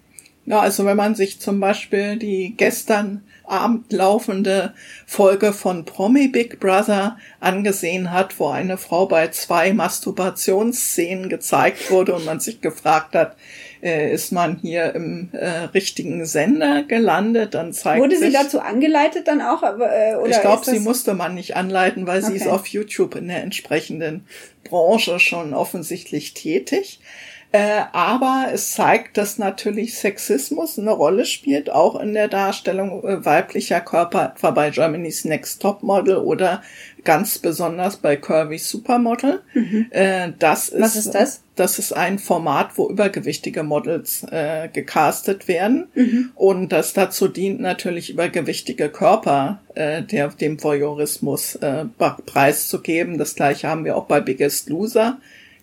Ja, 0.45 0.61
also 0.61 0.85
wenn 0.85 0.97
man 0.97 1.13
sich 1.13 1.39
zum 1.39 1.59
Beispiel 1.59 2.17
die 2.17 2.53
gestern 2.55 3.21
Abend 3.43 3.91
laufende 3.91 4.73
Folge 5.05 5.53
von 5.53 5.85
Promi 5.85 6.29
Big 6.29 6.59
Brother 6.59 7.17
angesehen 7.39 8.11
hat, 8.11 8.39
wo 8.39 8.47
eine 8.47 8.77
Frau 8.77 9.07
bei 9.07 9.27
zwei 9.29 9.73
Masturbationsszenen 9.73 11.29
gezeigt 11.29 11.91
wurde 11.91 12.15
und 12.15 12.25
man 12.25 12.39
sich 12.39 12.61
gefragt 12.61 13.13
hat, 13.13 13.35
äh, 13.81 14.11
ist 14.11 14.31
man 14.31 14.57
hier 14.57 14.93
im 14.95 15.29
äh, 15.33 15.47
richtigen 15.73 16.25
Sender 16.25 16.83
gelandet, 16.83 17.53
dann 17.53 17.73
zeigt 17.73 18.01
Wurde 18.01 18.15
sie 18.15 18.25
sich, 18.25 18.33
dazu 18.33 18.59
angeleitet 18.59 19.27
dann 19.27 19.41
auch? 19.41 19.63
Äh, 19.63 20.15
oder 20.15 20.29
ich 20.29 20.41
glaube, 20.41 20.65
sie 20.65 20.79
musste 20.79 21.13
man 21.13 21.35
nicht 21.35 21.55
anleiten, 21.55 22.07
weil 22.07 22.23
sie 22.23 22.35
ist 22.35 22.43
Okay. 22.43 22.51
auf 22.51 22.67
YouTube 22.67 23.15
in 23.15 23.27
der 23.27 23.43
entsprechenden 23.43 24.25
Branche 24.63 25.19
schon 25.19 25.53
offensichtlich 25.53 26.33
tätig. 26.33 26.99
Äh, 27.53 27.81
aber 27.93 28.47
es 28.53 28.71
zeigt, 28.71 29.17
dass 29.17 29.37
natürlich 29.37 29.97
Sexismus 29.97 30.77
eine 30.77 30.91
Rolle 30.91 31.25
spielt, 31.25 31.69
auch 31.69 31.97
in 31.99 32.13
der 32.13 32.27
Darstellung 32.27 33.03
äh, 33.05 33.23
weiblicher 33.25 33.79
Körper, 33.79 34.33
etwa 34.35 34.51
bei 34.51 34.69
Germany's 34.69 35.23
Next 35.23 35.61
Top 35.61 35.81
Model 35.81 36.17
oder 36.17 36.61
ganz 37.05 37.39
besonders 37.39 37.95
bei 37.97 38.17
Curvy 38.17 38.57
Supermodel. 38.57 39.41
Äh, 39.91 40.33
das 40.39 40.67
ist, 40.69 40.77
Mhm. 40.77 40.81
Was 40.83 40.95
ist 40.97 41.15
das? 41.15 41.41
Das 41.55 41.79
ist 41.79 41.93
ein 41.93 42.19
Format, 42.19 42.71
wo 42.77 42.89
übergewichtige 42.89 43.63
Models 43.63 44.23
äh, 44.29 44.67
gecastet 44.71 45.47
werden 45.47 45.87
Mhm. 45.95 46.31
und 46.35 46.71
das 46.73 46.91
dazu 46.93 47.29
dient, 47.29 47.61
natürlich 47.61 48.09
übergewichtige 48.09 48.89
Körper 48.89 49.61
äh, 49.73 50.03
der, 50.03 50.27
dem 50.27 50.61
Voyeurismus 50.61 51.55
äh, 51.55 51.85
preiszugeben. 52.25 53.17
Das 53.17 53.35
gleiche 53.35 53.67
haben 53.69 53.85
wir 53.85 53.95
auch 53.95 54.05
bei 54.05 54.19
Biggest 54.19 54.69
Loser. 54.69 55.17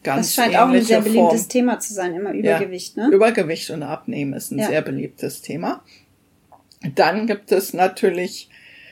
Ganz 0.04 0.28
Das 0.28 0.34
scheint 0.36 0.56
auch 0.56 0.68
ein 0.68 0.82
sehr 0.82 1.00
beliebtes 1.00 1.40
Form. 1.40 1.48
Thema 1.48 1.80
zu 1.80 1.92
sein, 1.94 2.14
immer 2.14 2.32
Übergewicht, 2.32 2.96
Ja, 2.96 3.08
ne? 3.08 3.14
Übergewicht 3.14 3.70
und 3.70 3.82
Abnehmen 3.82 4.34
ist 4.34 4.52
ein 4.52 4.58
Ja. 4.60 4.68
sehr 4.68 4.82
beliebtes 4.82 5.42
Thema. 5.42 5.82
Dann 6.94 7.26
gibt 7.26 7.50
es 7.50 7.72
natürlich 7.72 8.48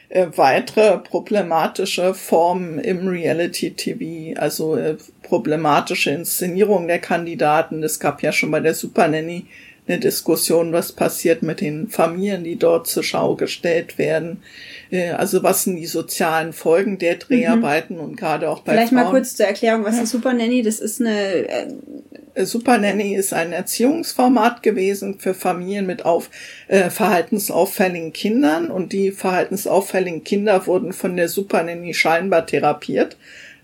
äh, 0.08 0.26
weitere 0.36 0.98
problematische 0.98 2.14
Formen 2.14 2.78
im 2.78 3.06
Reality-TV, 3.08 4.38
also 4.40 4.76
äh, 4.76 4.96
problematische 5.22 6.10
Inszenierung 6.10 6.86
der 6.88 6.98
Kandidaten. 6.98 7.82
Es 7.82 8.00
gab 8.00 8.22
ja 8.22 8.32
schon 8.32 8.50
bei 8.50 8.60
der 8.60 8.74
Super 8.74 9.08
Nanny 9.08 9.46
eine 9.88 9.98
Diskussion, 9.98 10.72
was 10.72 10.92
passiert 10.92 11.42
mit 11.42 11.60
den 11.60 11.88
Familien, 11.88 12.44
die 12.44 12.56
dort 12.56 12.86
zur 12.86 13.02
Schau 13.02 13.34
gestellt 13.34 13.98
werden. 13.98 14.42
Äh, 14.90 15.10
also 15.10 15.42
was 15.42 15.64
sind 15.64 15.74
die 15.76 15.86
sozialen 15.86 16.52
Folgen 16.52 16.98
der 16.98 17.16
Dreharbeiten 17.16 17.98
und 17.98 18.16
gerade 18.16 18.48
auch 18.48 18.60
bei 18.60 18.72
Mhm. 18.72 18.76
Vielleicht 18.76 18.92
Frauen. 18.92 19.04
mal 19.04 19.10
kurz 19.10 19.34
zur 19.36 19.46
Erklärung, 19.46 19.84
was 19.84 19.98
ist 19.98 20.10
Super 20.10 20.32
Nanny? 20.34 20.62
Das 20.62 20.78
ist 20.78 21.00
eine, 21.00 21.48
äh, 21.48 22.44
Super 22.46 22.78
Nanny 22.78 23.14
ist 23.16 23.32
ein 23.34 23.52
Erziehungsformat 23.52 24.62
gewesen 24.62 25.18
für 25.18 25.34
Familien 25.34 25.86
mit 25.86 26.04
auf, 26.04 26.30
äh, 26.68 26.88
verhaltensauffälligen 26.88 28.12
Kindern 28.12 28.70
und 28.70 28.92
die 28.92 29.10
verhaltensauffälligen 29.10 30.22
Kinder 30.24 30.66
wurden 30.66 30.92
von 30.92 31.16
der 31.16 31.28
Super 31.28 31.62
Nanny 31.64 31.92
scheinbar 31.92 32.46
therapiert. 32.46 33.16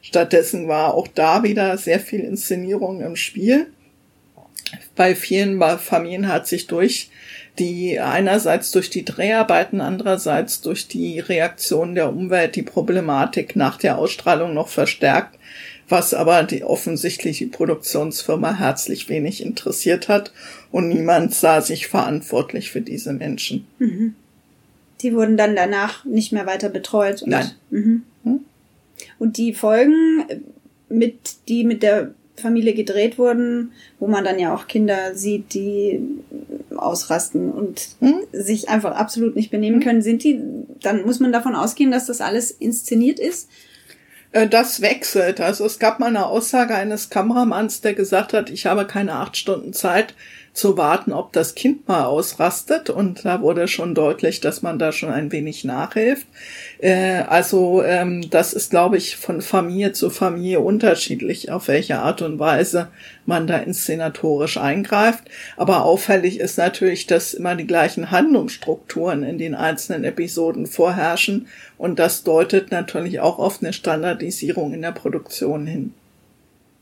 Stattdessen 0.03 0.69
war 0.69 0.95
auch 0.95 1.07
da 1.09 1.43
wieder 1.45 1.77
sehr 1.79 2.01
viel 2.01 2.21
Inszenierung 2.21 3.01
im 3.03 3.15
Spiel. 3.17 3.67
Bei 4.99 5.15
vielen 5.15 5.63
Familien 5.79 6.27
hat 6.27 6.49
sich 6.49 6.67
durch 6.67 7.09
die 7.61 8.01
einerseits 8.01 8.73
durch 8.73 8.91
die 8.91 9.05
Dreharbeiten, 9.05 9.81
andererseits 9.81 10.61
durch 10.61 10.89
die 10.89 11.21
Reaktion 11.21 11.95
der 11.95 12.09
Umwelt 12.09 12.57
die 12.57 12.65
Problematik 12.65 13.55
nach 13.55 13.79
der 13.79 13.97
Ausstrahlung 13.97 14.55
noch 14.55 14.67
verstärkt, 14.67 15.39
was 15.89 16.15
aber 16.15 16.43
die 16.43 16.65
offensichtlich 16.65 17.39
die 17.39 17.47
Produktionsfirma 17.47 18.55
herzlich 18.55 19.09
wenig 19.09 19.41
interessiert 19.41 20.09
hat 20.09 20.33
und 20.73 20.89
niemand 20.89 21.33
sah 21.33 21.61
sich 21.61 21.87
verantwortlich 21.87 22.73
für 22.73 22.81
diese 22.81 23.13
Menschen. 23.13 23.69
die 25.03 25.15
wurden 25.15 25.37
dann 25.37 25.55
danach 25.55 26.05
nicht 26.05 26.33
mehr 26.33 26.47
weiter 26.47 26.71
betreut. 26.71 27.23
Und, 27.23 27.31
Nein. 27.31 27.53
Mhm. 27.71 28.03
Und 29.21 29.37
die 29.37 29.55
Folgen, 29.55 30.25
mit, 30.89 31.19
die 31.47 31.63
mit 31.63 31.85
der 31.85 32.15
Familie 32.39 32.75
gedreht 32.75 33.19
wurden, 33.19 33.73
wo 33.99 34.07
man 34.07 34.25
dann 34.25 34.39
ja 34.39 34.55
auch 34.55 34.67
Kinder 34.67 35.15
sieht, 35.15 35.55
die 35.55 36.01
ausrasten 36.77 37.51
und 37.51 37.89
Hm? 38.01 38.21
sich 38.33 38.69
einfach 38.69 38.95
absolut 38.95 39.37
nicht 39.37 39.51
benehmen 39.51 39.81
können, 39.81 40.03
sind 40.03 40.23
die, 40.25 40.41
dann 40.81 41.03
muss 41.05 41.21
man 41.21 41.33
davon 41.33 41.55
ausgehen, 41.55 41.91
dass 41.91 42.07
das 42.07 42.21
alles 42.21 42.51
inszeniert 42.51 43.19
ist. 43.19 43.49
Äh, 44.33 44.49
Das 44.49 44.81
wechselt. 44.81 45.41
Also 45.41 45.65
es 45.65 45.79
gab 45.79 46.01
mal 46.01 46.07
eine 46.07 46.27
Aussage 46.27 46.75
eines 46.75 47.11
Kameramanns, 47.11 47.81
der 47.81 47.95
gesagt 47.95 48.33
hat, 48.33 48.51
ich 48.51 48.67
habe 48.67 48.87
keine 48.87 49.15
acht 49.15 49.37
Stunden 49.37 49.73
Zeit 49.73 50.15
zu 50.59 50.77
warten, 50.77 51.13
ob 51.13 51.33
das 51.33 51.55
Kind 51.55 51.89
mal 51.89 52.05
ausrastet. 52.05 52.91
Und 52.91 53.25
da 53.25 53.41
wurde 53.41 53.69
schon 53.69 53.95
deutlich, 53.95 54.41
dass 54.41 54.61
man 54.61 54.79
da 54.79 54.93
schon 54.93 55.11
ein 55.11 55.33
wenig 55.33 55.65
nachhilft. 55.65 56.27
Äh, 56.79 57.23
Also 57.29 57.83
ähm, 57.83 58.29
das 58.31 58.53
ist, 58.53 58.71
glaube 58.71 58.97
ich, 58.97 59.17
von 59.17 59.41
Familie 59.41 59.93
zu 59.93 60.11
Familie 60.11 60.61
unterschiedlich, 60.61 61.51
auf 61.51 61.69
welche 61.69 61.99
Art 62.01 62.23
und 62.23 62.39
Weise 62.39 62.89
man 63.25 63.47
da 63.47 63.59
inszenatorisch 63.59 64.57
eingreift. 64.57 65.25
Aber 65.57 65.85
auffällig 65.85 66.41
ist 66.41 66.59
natürlich, 66.59 67.07
dass 67.07 67.35
immer 67.35 67.55
die 67.55 67.67
gleichen 67.67 68.11
Handlungsstrukturen 68.11 69.23
in 69.23 69.39
den 69.39 69.55
einzelnen 69.55 70.05
Episoden 70.05 70.67
vorherrschen. 70.67 71.47
Und 71.77 71.99
das 71.99 72.25
deutet 72.25 72.73
natürlich 72.73 73.21
auch 73.21 73.39
auf 73.39 73.63
eine 73.63 73.73
Standardisierung 73.73 74.75
in 74.75 74.83
der 74.83 74.93
Produktion 74.93 75.67
hin. 75.67 75.95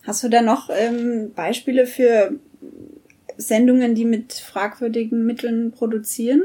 Hast 0.04 0.22
du 0.22 0.28
da 0.28 0.40
noch 0.40 0.70
ähm, 0.70 1.32
Beispiele 1.34 1.86
für 1.86 2.30
Sendungen, 3.36 3.94
die 3.94 4.04
mit 4.04 4.32
fragwürdigen 4.32 5.24
Mitteln 5.24 5.72
produzieren? 5.72 6.42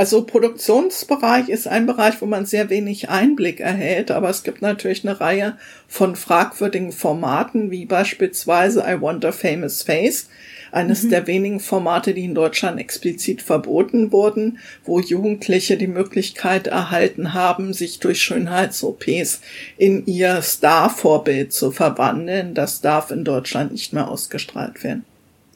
Also 0.00 0.24
Produktionsbereich 0.24 1.50
ist 1.50 1.68
ein 1.68 1.84
Bereich, 1.84 2.22
wo 2.22 2.26
man 2.26 2.46
sehr 2.46 2.70
wenig 2.70 3.10
Einblick 3.10 3.60
erhält, 3.60 4.10
aber 4.10 4.30
es 4.30 4.44
gibt 4.44 4.62
natürlich 4.62 5.06
eine 5.06 5.20
Reihe 5.20 5.58
von 5.88 6.16
fragwürdigen 6.16 6.90
Formaten, 6.90 7.70
wie 7.70 7.84
beispielsweise 7.84 8.80
I 8.80 9.02
Want 9.02 9.26
a 9.26 9.32
Famous 9.32 9.82
Face, 9.82 10.30
eines 10.72 11.06
der 11.10 11.26
wenigen 11.26 11.60
Formate, 11.60 12.14
die 12.14 12.24
in 12.24 12.34
Deutschland 12.34 12.80
explizit 12.80 13.42
verboten 13.42 14.10
wurden, 14.10 14.58
wo 14.84 15.00
Jugendliche 15.00 15.76
die 15.76 15.86
Möglichkeit 15.86 16.68
erhalten 16.68 17.34
haben, 17.34 17.74
sich 17.74 17.98
durch 17.98 18.22
Schönheits-OPs 18.22 19.42
in 19.76 20.06
ihr 20.06 20.40
Star-Vorbild 20.40 21.52
zu 21.52 21.72
verwandeln. 21.72 22.54
Das 22.54 22.80
darf 22.80 23.10
in 23.10 23.24
Deutschland 23.24 23.72
nicht 23.72 23.92
mehr 23.92 24.08
ausgestrahlt 24.08 24.82
werden. 24.82 25.04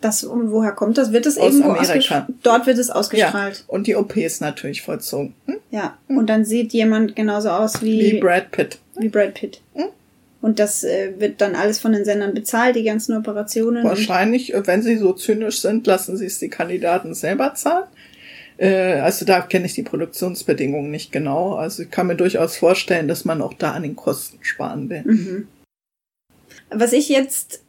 Das, 0.05 0.23
und 0.23 0.51
woher 0.51 0.73
kommt 0.73 0.99
das? 0.99 1.12
Wird 1.12 1.25
es 1.25 1.38
Aus 1.38 1.55
irgendwo 1.55 1.71
Amerika. 1.71 2.27
Dort 2.43 2.67
wird 2.67 2.77
es 2.77 2.90
ausgestrahlt. 2.90 3.57
Ja, 3.61 3.64
und 3.69 3.87
die 3.87 3.97
OPs 3.97 4.40
natürlich 4.40 4.83
vollzogen. 4.83 5.35
Hm? 5.47 5.57
Ja. 5.71 5.97
Und 6.09 6.27
dann 6.27 6.45
sieht 6.45 6.75
jemand 6.75 7.17
genauso 7.17 7.49
aus 7.49 7.81
wie, 7.81 8.01
Wie 8.01 8.21
Brad 8.21 8.51
Pitt. 8.51 8.79
wie 8.97 9.09
Brad 9.09 9.33
Pitt. 9.33 9.62
Und 10.43 10.59
das 10.59 10.85
äh, 10.85 11.14
wird 11.19 11.40
dann 11.40 11.55
alles 11.55 11.79
von 11.79 11.93
den 11.93 12.05
Sendern 12.05 12.35
bezahlt, 12.35 12.77
die 12.77 12.83
ganzen 12.83 13.17
Operationen. 13.17 13.83
Wahrscheinlich, 13.83 14.53
äh, 14.53 14.67
wenn 14.67 14.83
sie 14.83 14.99
so 14.99 15.14
zynisch 15.14 15.62
sind, 15.62 15.87
lassen 15.87 16.19
sie 16.19 16.27
es 16.27 16.38
die 16.38 16.51
Kandidaten 16.51 17.14
selber 17.14 17.55
zahlen. 17.55 17.87
Äh, 18.59 19.01
also 19.01 19.25
da 19.25 19.40
kenne 19.40 19.64
ich 19.64 19.73
die 19.73 19.85
Produktionsbedingungen 19.85 20.90
nicht 20.90 21.12
genau. 21.12 21.55
Also 21.55 21.85
ich 21.85 21.90
kann 21.90 22.09
mir 22.09 22.17
durchaus 22.17 22.59
vorstellen, 22.59 23.09
dass 23.09 23.25
man 23.25 23.40
auch 23.40 23.55
da 23.55 23.71
an 23.71 23.85
den 23.85 23.97
Kosten 23.97 24.38
sparen 24.43 24.90
will. 24.90 25.03
Mhm. 25.07 25.49
Was 26.69 26.93
ich 26.93 27.09
jetzt 27.09 27.63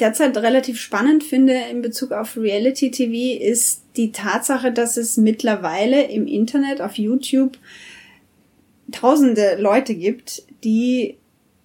derzeit 0.00 0.36
relativ 0.36 0.80
spannend 0.80 1.24
finde 1.24 1.54
in 1.70 1.82
Bezug 1.82 2.12
auf 2.12 2.36
Reality 2.36 2.90
TV 2.90 3.42
ist 3.42 3.82
die 3.96 4.12
Tatsache, 4.12 4.72
dass 4.72 4.96
es 4.96 5.16
mittlerweile 5.16 6.04
im 6.04 6.26
Internet 6.26 6.80
auf 6.80 6.98
YouTube 6.98 7.58
tausende 8.90 9.56
Leute 9.58 9.94
gibt, 9.94 10.42
die 10.64 11.16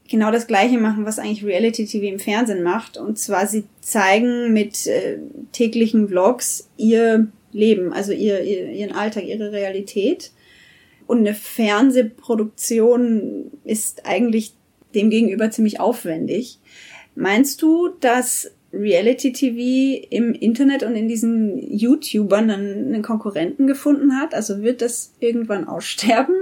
genau 0.10 0.32
das 0.32 0.48
Gleiche 0.48 0.78
machen, 0.78 1.06
was 1.06 1.20
eigentlich 1.20 1.46
Reality 1.46 1.86
TV 1.86 2.06
im 2.06 2.20
Fernsehen 2.20 2.64
macht. 2.64 2.98
Und 2.98 3.18
zwar 3.18 3.48
sie 3.48 3.64
zeigen 3.82 4.52
mit 4.54 4.86
äh, 4.88 5.20
täglichen 5.52 6.10
Vlogs 6.10 6.70
ihr 6.78 7.28
Leben, 7.52 7.94
also 7.94 8.12
ihr, 8.12 8.44
ihr, 8.44 8.72
ihren 8.72 8.94
Alltag, 8.94 9.26
ihre 9.26 9.52
Realität. 9.52 10.32
Und 11.08 11.20
eine 11.20 11.34
Fernsehproduktion 11.34 13.52
ist 13.64 14.06
eigentlich 14.06 14.54
demgegenüber 14.96 15.52
ziemlich 15.52 15.80
aufwendig. 15.80 16.60
Meinst 17.16 17.62
du, 17.62 17.90
dass 18.00 18.52
Reality 18.74 19.32
TV 19.32 20.08
im 20.10 20.34
Internet 20.34 20.84
und 20.84 20.96
in 20.96 21.08
diesen 21.08 21.58
YouTubern 21.58 22.50
einen 22.50 23.02
Konkurrenten 23.04 23.68
gefunden 23.68 24.18
hat? 24.18 24.34
Also 24.34 24.62
wird 24.62 24.82
das 24.82 25.14
irgendwann 25.20 25.68
aussterben? 25.68 26.36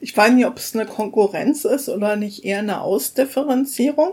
Ich 0.00 0.16
weiß 0.16 0.32
nicht, 0.32 0.46
ob 0.46 0.56
es 0.56 0.74
eine 0.74 0.86
Konkurrenz 0.86 1.64
ist 1.64 1.88
oder 1.88 2.16
nicht 2.16 2.44
eher 2.44 2.60
eine 2.60 2.80
Ausdifferenzierung. 2.80 4.12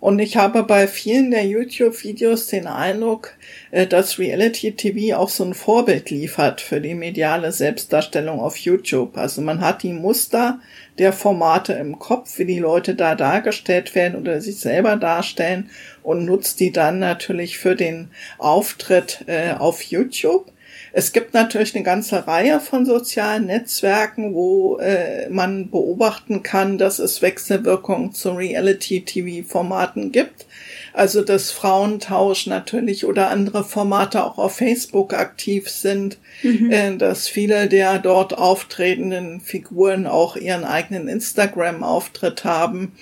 Und 0.00 0.18
ich 0.18 0.38
habe 0.38 0.62
bei 0.62 0.88
vielen 0.88 1.30
der 1.30 1.44
YouTube-Videos 1.44 2.46
den 2.46 2.66
Eindruck, 2.66 3.34
äh, 3.70 3.86
dass 3.86 4.18
Reality 4.18 4.72
TV 4.72 5.16
auch 5.16 5.28
so 5.28 5.44
ein 5.44 5.52
Vorbild 5.52 6.08
liefert 6.08 6.62
für 6.62 6.80
die 6.80 6.94
mediale 6.94 7.52
Selbstdarstellung 7.52 8.40
auf 8.40 8.56
YouTube. 8.56 9.18
Also 9.18 9.42
man 9.42 9.60
hat 9.60 9.82
die 9.82 9.92
Muster 9.92 10.58
der 10.98 11.12
Formate 11.12 11.74
im 11.74 11.98
Kopf, 11.98 12.38
wie 12.38 12.46
die 12.46 12.58
Leute 12.58 12.94
da 12.94 13.14
dargestellt 13.14 13.94
werden 13.94 14.18
oder 14.18 14.40
sich 14.40 14.58
selber 14.58 14.96
darstellen 14.96 15.68
und 16.02 16.24
nutzt 16.24 16.60
die 16.60 16.72
dann 16.72 16.98
natürlich 16.98 17.58
für 17.58 17.76
den 17.76 18.10
Auftritt 18.38 19.24
äh, 19.26 19.52
auf 19.52 19.82
YouTube. 19.82 20.50
Es 20.92 21.12
gibt 21.12 21.34
natürlich 21.34 21.74
eine 21.74 21.84
ganze 21.84 22.26
Reihe 22.26 22.58
von 22.60 22.84
sozialen 22.84 23.46
Netzwerken, 23.46 24.34
wo 24.34 24.78
äh, 24.78 25.28
man 25.28 25.70
beobachten 25.70 26.42
kann, 26.42 26.78
dass 26.78 26.98
es 26.98 27.22
Wechselwirkungen 27.22 28.12
zu 28.12 28.32
Reality-TV-Formaten 28.32 30.10
gibt. 30.10 30.46
Also 30.92 31.22
dass 31.22 31.52
Frauentausch 31.52 32.46
natürlich 32.46 33.06
oder 33.06 33.30
andere 33.30 33.62
Formate 33.62 34.24
auch 34.24 34.38
auf 34.38 34.56
Facebook 34.56 35.14
aktiv 35.14 35.68
sind, 35.68 36.18
mhm. 36.42 36.70
äh, 36.70 36.96
dass 36.96 37.28
viele 37.28 37.68
der 37.68 37.98
dort 37.98 38.36
auftretenden 38.36 39.40
Figuren 39.40 40.06
auch 40.06 40.36
ihren 40.36 40.64
eigenen 40.64 41.06
Instagram-Auftritt 41.06 42.44
haben 42.44 42.92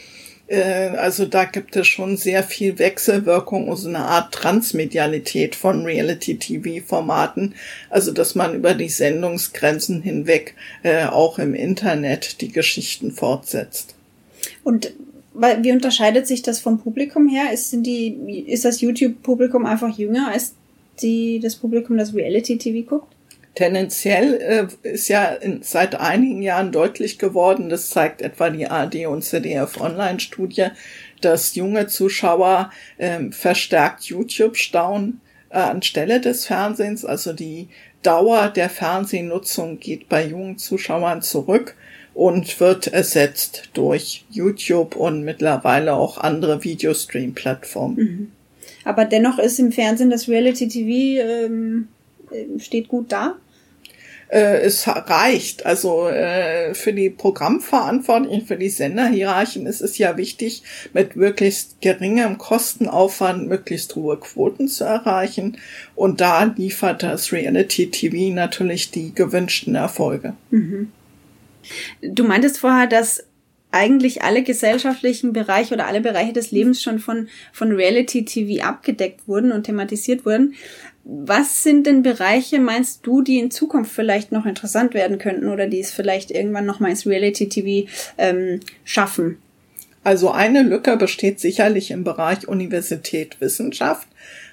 also 0.55 1.27
da 1.27 1.45
gibt 1.45 1.77
es 1.77 1.87
schon 1.87 2.17
sehr 2.17 2.43
viel 2.43 2.79
Wechselwirkung 2.79 3.69
und 3.69 3.77
so 3.77 3.89
eine 3.89 3.99
Art 3.99 4.33
Transmedialität 4.33 5.55
von 5.55 5.85
Reality-TV-Formaten. 5.85 7.55
Also 7.91 8.13
dass 8.13 8.35
man 8.35 8.55
über 8.55 8.75
die 8.75 8.89
Sendungsgrenzen 8.89 10.01
hinweg 10.01 10.55
äh, 10.83 11.05
auch 11.05 11.39
im 11.39 11.55
Internet 11.55 12.41
die 12.41 12.51
Geschichten 12.51 13.13
fortsetzt. 13.13 13.95
Und 14.65 14.93
wie 15.35 15.73
unterscheidet 15.73 16.27
sich 16.27 16.43
das 16.43 16.61
vom 16.61 16.81
Publikum 16.81 17.29
her? 17.29 17.53
Ist, 17.53 17.71
sind 17.71 17.87
die, 17.87 18.45
ist 18.47 18.65
das 18.65 18.81
YouTube-Publikum 18.81 19.67
einfach 19.67 19.97
jünger 19.97 20.33
als 20.33 20.55
die, 21.01 21.39
das 21.41 21.57
Publikum, 21.57 21.97
das 21.97 22.15
Reality-TV 22.15 22.89
guckt? 22.89 23.15
Tendenziell 23.59 24.35
äh, 24.85 24.89
ist 24.89 25.09
ja 25.09 25.25
in, 25.25 25.65
seit 25.65 25.97
einigen 25.97 26.43
Jahren 26.43 26.71
deutlich 26.71 27.19
geworden, 27.19 27.69
das 27.69 27.91
zeigt 27.91 28.23
etwa 28.23 28.51
die 28.51 28.69
AD 28.69 29.07
und 29.07 29.25
ZDF 29.25 29.81
Online-Studie, 29.81 30.69
dass 31.23 31.57
junge 31.57 31.89
Zuschauer 31.89 32.71
äh, 32.99 33.19
verstärkt 33.33 34.05
YouTube 34.05 34.57
stauen 34.57 35.21
äh, 35.51 35.59
anstelle 35.59 36.21
des 36.21 36.47
Fernsehens. 36.47 37.05
Also 37.05 37.33
die 37.33 37.67
Dauer 38.05 38.47
der 38.47 38.71
Fernsehnutzung 38.71 39.81
geht 39.81 40.09
bei 40.09 40.25
jungen 40.25 40.59
Zuschauern 40.59 41.21
zurück 41.21 41.75
und 42.15 42.61
wird 42.61 42.87
ersetzt 42.87 43.71
durch 43.75 44.25
YouTube 44.31 44.95
und 44.95 45.25
mittlerweile 45.25 45.95
auch 45.95 46.19
andere 46.19 46.63
Videostream-Plattformen. 46.63 47.97
Mhm. 47.97 48.33
Aber 48.85 49.05
dennoch 49.05 49.41
ist 49.41 49.59
im 49.59 49.73
Fernsehen 49.73 50.11
das 50.11 50.29
Reality 50.29 50.69
TV 50.69 51.29
ähm, 51.29 51.89
äh, 52.31 52.61
steht 52.61 52.87
gut 52.87 53.11
da 53.11 53.35
äh, 54.29 54.61
es 54.61 54.87
reicht. 54.87 55.67
Also 55.67 56.09
äh, 56.09 56.75
für 56.75 56.93
die 56.93 57.11
Programmverantwortlichen, 57.11 58.47
für 58.47 58.57
die 58.57 58.69
Senderhierarchien 58.69 59.67
ist 59.67 59.81
es 59.81 59.99
ja 59.99 60.17
wichtig, 60.17 60.63
mit 60.93 61.17
möglichst 61.17 61.81
geringem 61.81 62.39
Kostenaufwand 62.39 63.49
möglichst 63.49 63.97
hohe 63.97 64.19
Quoten 64.19 64.69
zu 64.69 64.85
erreichen. 64.85 65.59
Und 65.95 66.21
da 66.21 66.45
liefert 66.45 67.03
das 67.03 67.33
Reality 67.33 67.91
TV 67.91 68.35
natürlich 68.35 68.91
die 68.91 69.15
gewünschten 69.15 69.75
Erfolge. 69.75 70.35
Mhm. 70.51 70.93
Du 72.01 72.25
meintest 72.25 72.59
vorher, 72.59 72.87
dass 72.87 73.25
eigentlich 73.79 74.23
alle 74.23 74.43
gesellschaftlichen 74.43 75.33
Bereiche 75.33 75.75
oder 75.75 75.87
alle 75.87 76.01
Bereiche 76.01 76.33
des 76.33 76.51
Lebens 76.51 76.83
schon 76.83 76.99
von, 76.99 77.29
von 77.53 77.73
Reality 77.73 78.25
TV 78.25 78.65
abgedeckt 78.65 79.29
wurden 79.29 79.53
und 79.53 79.65
thematisiert 79.65 80.27
wurden. 80.27 80.55
Was 81.05 81.63
sind 81.63 81.87
denn 81.87 82.03
Bereiche, 82.03 82.59
meinst 82.59 83.07
du, 83.07 83.23
die 83.23 83.39
in 83.39 83.51
Zukunft 83.51 83.93
vielleicht 83.93 84.33
noch 84.33 84.45
interessant 84.45 84.93
werden 84.93 85.19
könnten 85.19 85.49
oder 85.49 85.67
die 85.69 85.81
es 85.81 85.93
vielleicht 85.93 86.31
irgendwann 86.31 86.67
noch 86.67 86.81
mal 86.81 86.91
ins 86.91 87.07
Reality 87.07 87.49
TV 87.49 87.89
ähm, 88.19 88.61
schaffen? 88.85 89.39
Also 90.05 90.31
eine 90.31 90.63
Lücke 90.63 90.97
besteht 90.97 91.41
sicherlich 91.41 91.91
im 91.91 92.05
Bereich 92.05 92.49
Universität 92.49 93.41
Wissenschaft. 93.41 94.09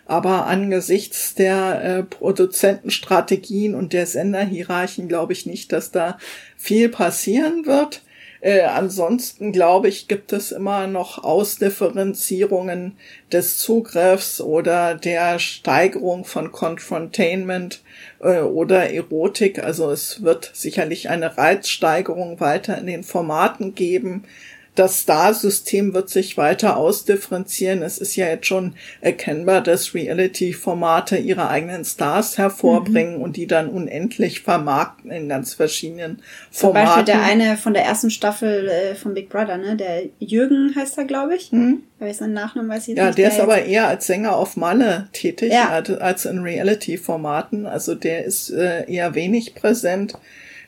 Aber 0.06 0.46
angesichts 0.46 1.34
der 1.34 1.84
äh, 1.84 2.04
Produzentenstrategien 2.04 3.74
und 3.74 3.92
der 3.92 4.06
Senderhierarchien 4.06 5.08
glaube 5.08 5.34
ich 5.34 5.48
nicht, 5.48 5.72
dass 5.72 5.92
da 5.92 6.20
viel 6.58 6.90
passieren 6.90 7.66
wird. 7.66 8.04
Äh, 8.46 8.62
ansonsten 8.62 9.52
glaube 9.52 9.88
ich, 9.88 10.08
gibt 10.08 10.32
es 10.32 10.52
immer 10.52 10.86
noch 10.86 11.24
Ausdifferenzierungen 11.24 12.96
des 13.32 13.58
Zugriffs 13.58 14.40
oder 14.40 14.94
der 14.94 15.40
Steigerung 15.40 16.26
von 16.26 16.52
Confrontainment 16.52 17.82
äh, 18.20 18.42
oder 18.42 18.92
Erotik. 18.92 19.64
Also 19.64 19.90
es 19.90 20.22
wird 20.22 20.52
sicherlich 20.54 21.10
eine 21.10 21.40
Reizsteigerung 21.40 22.40
weiter 22.40 22.78
in 22.78 22.86
den 22.86 23.02
Formaten 23.04 23.74
geben 23.74 24.26
das 24.76 25.00
Star-System 25.00 25.94
wird 25.94 26.10
sich 26.10 26.38
weiter 26.38 26.78
ausdifferenzieren. 26.78 27.82
Es 27.82 27.98
ist 27.98 28.16
ja 28.16 28.28
jetzt 28.28 28.46
schon 28.46 28.76
erkennbar, 29.00 29.62
dass 29.62 29.96
Reality-Formate 29.96 31.18
ihre 31.18 31.50
eigenen 31.50 31.86
Stars 31.86 32.38
hervorbringen 32.38 33.16
mhm. 33.16 33.22
und 33.22 33.38
die 33.38 33.48
dann 33.48 33.70
unendlich 33.70 34.42
vermarkten 34.42 35.12
in 35.12 35.30
ganz 35.30 35.54
verschiedenen 35.54 36.22
Formaten. 36.52 36.88
Zum 36.88 36.96
Beispiel 36.96 37.06
der 37.06 37.24
eine 37.24 37.58
von 37.58 37.74
der 37.74 37.86
ersten 37.86 38.12
Staffel 38.12 38.68
äh, 38.68 38.96
von 38.96 39.14
Big 39.14 39.30
Brother, 39.30 39.58
ne? 39.58 39.78
Der 39.78 40.04
Jürgen 40.20 40.76
heißt 40.76 40.98
er, 40.98 41.06
glaube 41.06 41.36
ich. 41.36 41.54
Mhm. 41.54 41.84
Aber 42.00 42.14
seinen 42.14 42.34
Nachnamen 42.34 42.70
weiß 42.70 42.84
ich 42.84 42.88
jetzt 42.90 42.98
ja, 42.98 43.06
nicht. 43.08 43.18
Ja, 43.18 43.24
der 43.24 43.34
ist 43.34 43.40
aber 43.40 43.64
eher 43.64 43.88
als 43.88 44.06
Sänger 44.06 44.36
auf 44.36 44.58
Malle 44.58 45.08
tätig 45.14 45.54
ja. 45.54 45.70
als 45.70 46.26
in 46.26 46.40
Reality-Formaten. 46.40 47.66
Also 47.66 47.96
der 47.96 48.26
ist 48.26 48.50
äh, 48.50 48.92
eher 48.92 49.16
wenig 49.16 49.56
präsent. 49.56 50.16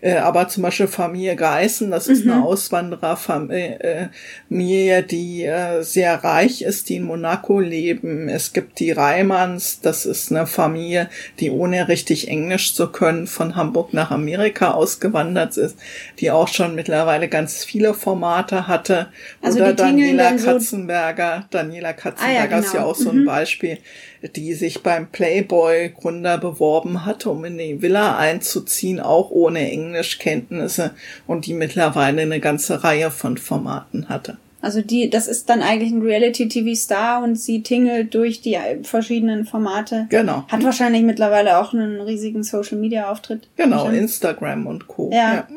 Äh, 0.01 0.17
aber 0.17 0.47
zum 0.47 0.63
Beispiel 0.63 0.87
Familie 0.87 1.35
Geißen, 1.35 1.91
das 1.91 2.07
ist 2.07 2.25
mhm. 2.25 2.31
eine 2.31 2.43
Auswandererfamilie, 2.43 5.03
die 5.03 5.43
äh, 5.43 5.83
sehr 5.83 6.23
reich 6.23 6.61
ist, 6.61 6.89
die 6.89 6.97
in 6.97 7.03
Monaco 7.03 7.59
leben. 7.59 8.29
Es 8.29 8.53
gibt 8.53 8.79
die 8.79 8.91
Reimanns, 8.91 9.81
das 9.81 10.05
ist 10.05 10.31
eine 10.31 10.47
Familie, 10.47 11.09
die 11.39 11.51
ohne 11.51 11.87
richtig 11.87 12.27
Englisch 12.27 12.75
zu 12.75 12.91
können 12.91 13.27
von 13.27 13.55
Hamburg 13.55 13.93
nach 13.93 14.11
Amerika 14.11 14.71
ausgewandert 14.71 15.57
ist, 15.57 15.77
die 16.19 16.31
auch 16.31 16.47
schon 16.47 16.75
mittlerweile 16.75 17.27
ganz 17.27 17.63
viele 17.63 17.93
Formate 17.93 18.67
hatte. 18.67 19.07
Also 19.41 19.59
Oder 19.59 19.73
Daniela 19.73 20.33
Katzenberger. 20.33 21.45
So 21.51 21.57
Daniela 21.57 21.93
Katzenberger 21.93 22.39
ah, 22.39 22.43
ja, 22.43 22.45
genau. 22.45 22.59
ist 22.59 22.73
ja 22.73 22.79
genau. 22.79 22.91
auch 22.91 22.95
so 22.95 23.09
ein 23.09 23.21
mhm. 23.21 23.25
Beispiel 23.25 23.77
die 24.21 24.53
sich 24.53 24.83
beim 24.83 25.07
Playboy-Gründer 25.07 26.37
beworben 26.37 27.05
hatte, 27.05 27.29
um 27.29 27.45
in 27.45 27.57
die 27.57 27.81
Villa 27.81 28.17
einzuziehen, 28.17 28.99
auch 28.99 29.31
ohne 29.31 29.71
Englischkenntnisse 29.71 30.91
und 31.27 31.45
die 31.45 31.53
mittlerweile 31.53 32.21
eine 32.21 32.39
ganze 32.39 32.83
Reihe 32.83 33.11
von 33.11 33.37
Formaten 33.37 34.09
hatte. 34.09 34.37
Also 34.59 34.81
die, 34.81 35.09
das 35.09 35.27
ist 35.27 35.49
dann 35.49 35.61
eigentlich 35.61 35.91
ein 35.91 36.01
Reality-TV-Star 36.01 37.23
und 37.23 37.35
sie 37.35 37.61
tingelt 37.61 38.15
durch 38.15 38.41
die 38.41 38.57
verschiedenen 38.83 39.45
Formate. 39.45 40.07
Genau. 40.09 40.45
Hat 40.47 40.63
wahrscheinlich 40.63 41.03
mittlerweile 41.03 41.59
auch 41.59 41.73
einen 41.73 42.01
riesigen 42.01 42.43
Social-Media-Auftritt. 42.43 43.47
Genau, 43.55 43.87
Instagram 43.87 44.65
und 44.65 44.87
Co. 44.87 45.11
Ja. 45.13 45.35
ja. 45.35 45.47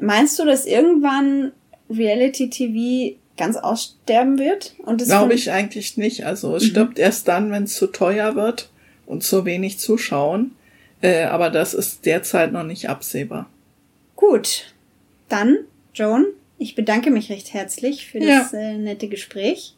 Meinst 0.00 0.38
du, 0.38 0.46
dass 0.46 0.64
irgendwann 0.64 1.52
Reality-TV 1.90 3.18
ganz 3.42 3.56
aussterben 3.56 4.38
wird. 4.38 4.76
Und 4.78 5.00
das 5.00 5.08
Glaube 5.08 5.34
ich 5.34 5.50
eigentlich 5.50 5.96
nicht. 5.96 6.24
Also 6.24 6.54
es 6.54 6.62
mhm. 6.62 6.68
stirbt 6.68 7.00
erst 7.00 7.26
dann, 7.26 7.50
wenn 7.50 7.64
es 7.64 7.74
zu 7.74 7.88
teuer 7.88 8.36
wird 8.36 8.70
und 9.04 9.24
zu 9.24 9.44
wenig 9.44 9.80
zuschauen. 9.80 10.52
Äh, 11.00 11.24
aber 11.24 11.50
das 11.50 11.74
ist 11.74 12.06
derzeit 12.06 12.52
noch 12.52 12.62
nicht 12.62 12.88
absehbar. 12.88 13.50
Gut, 14.14 14.72
dann, 15.28 15.56
Joan, 15.92 16.26
ich 16.58 16.76
bedanke 16.76 17.10
mich 17.10 17.30
recht 17.30 17.52
herzlich 17.52 18.06
für 18.06 18.20
das 18.20 18.52
ja. 18.52 18.60
äh, 18.60 18.78
nette 18.78 19.08
Gespräch. 19.08 19.74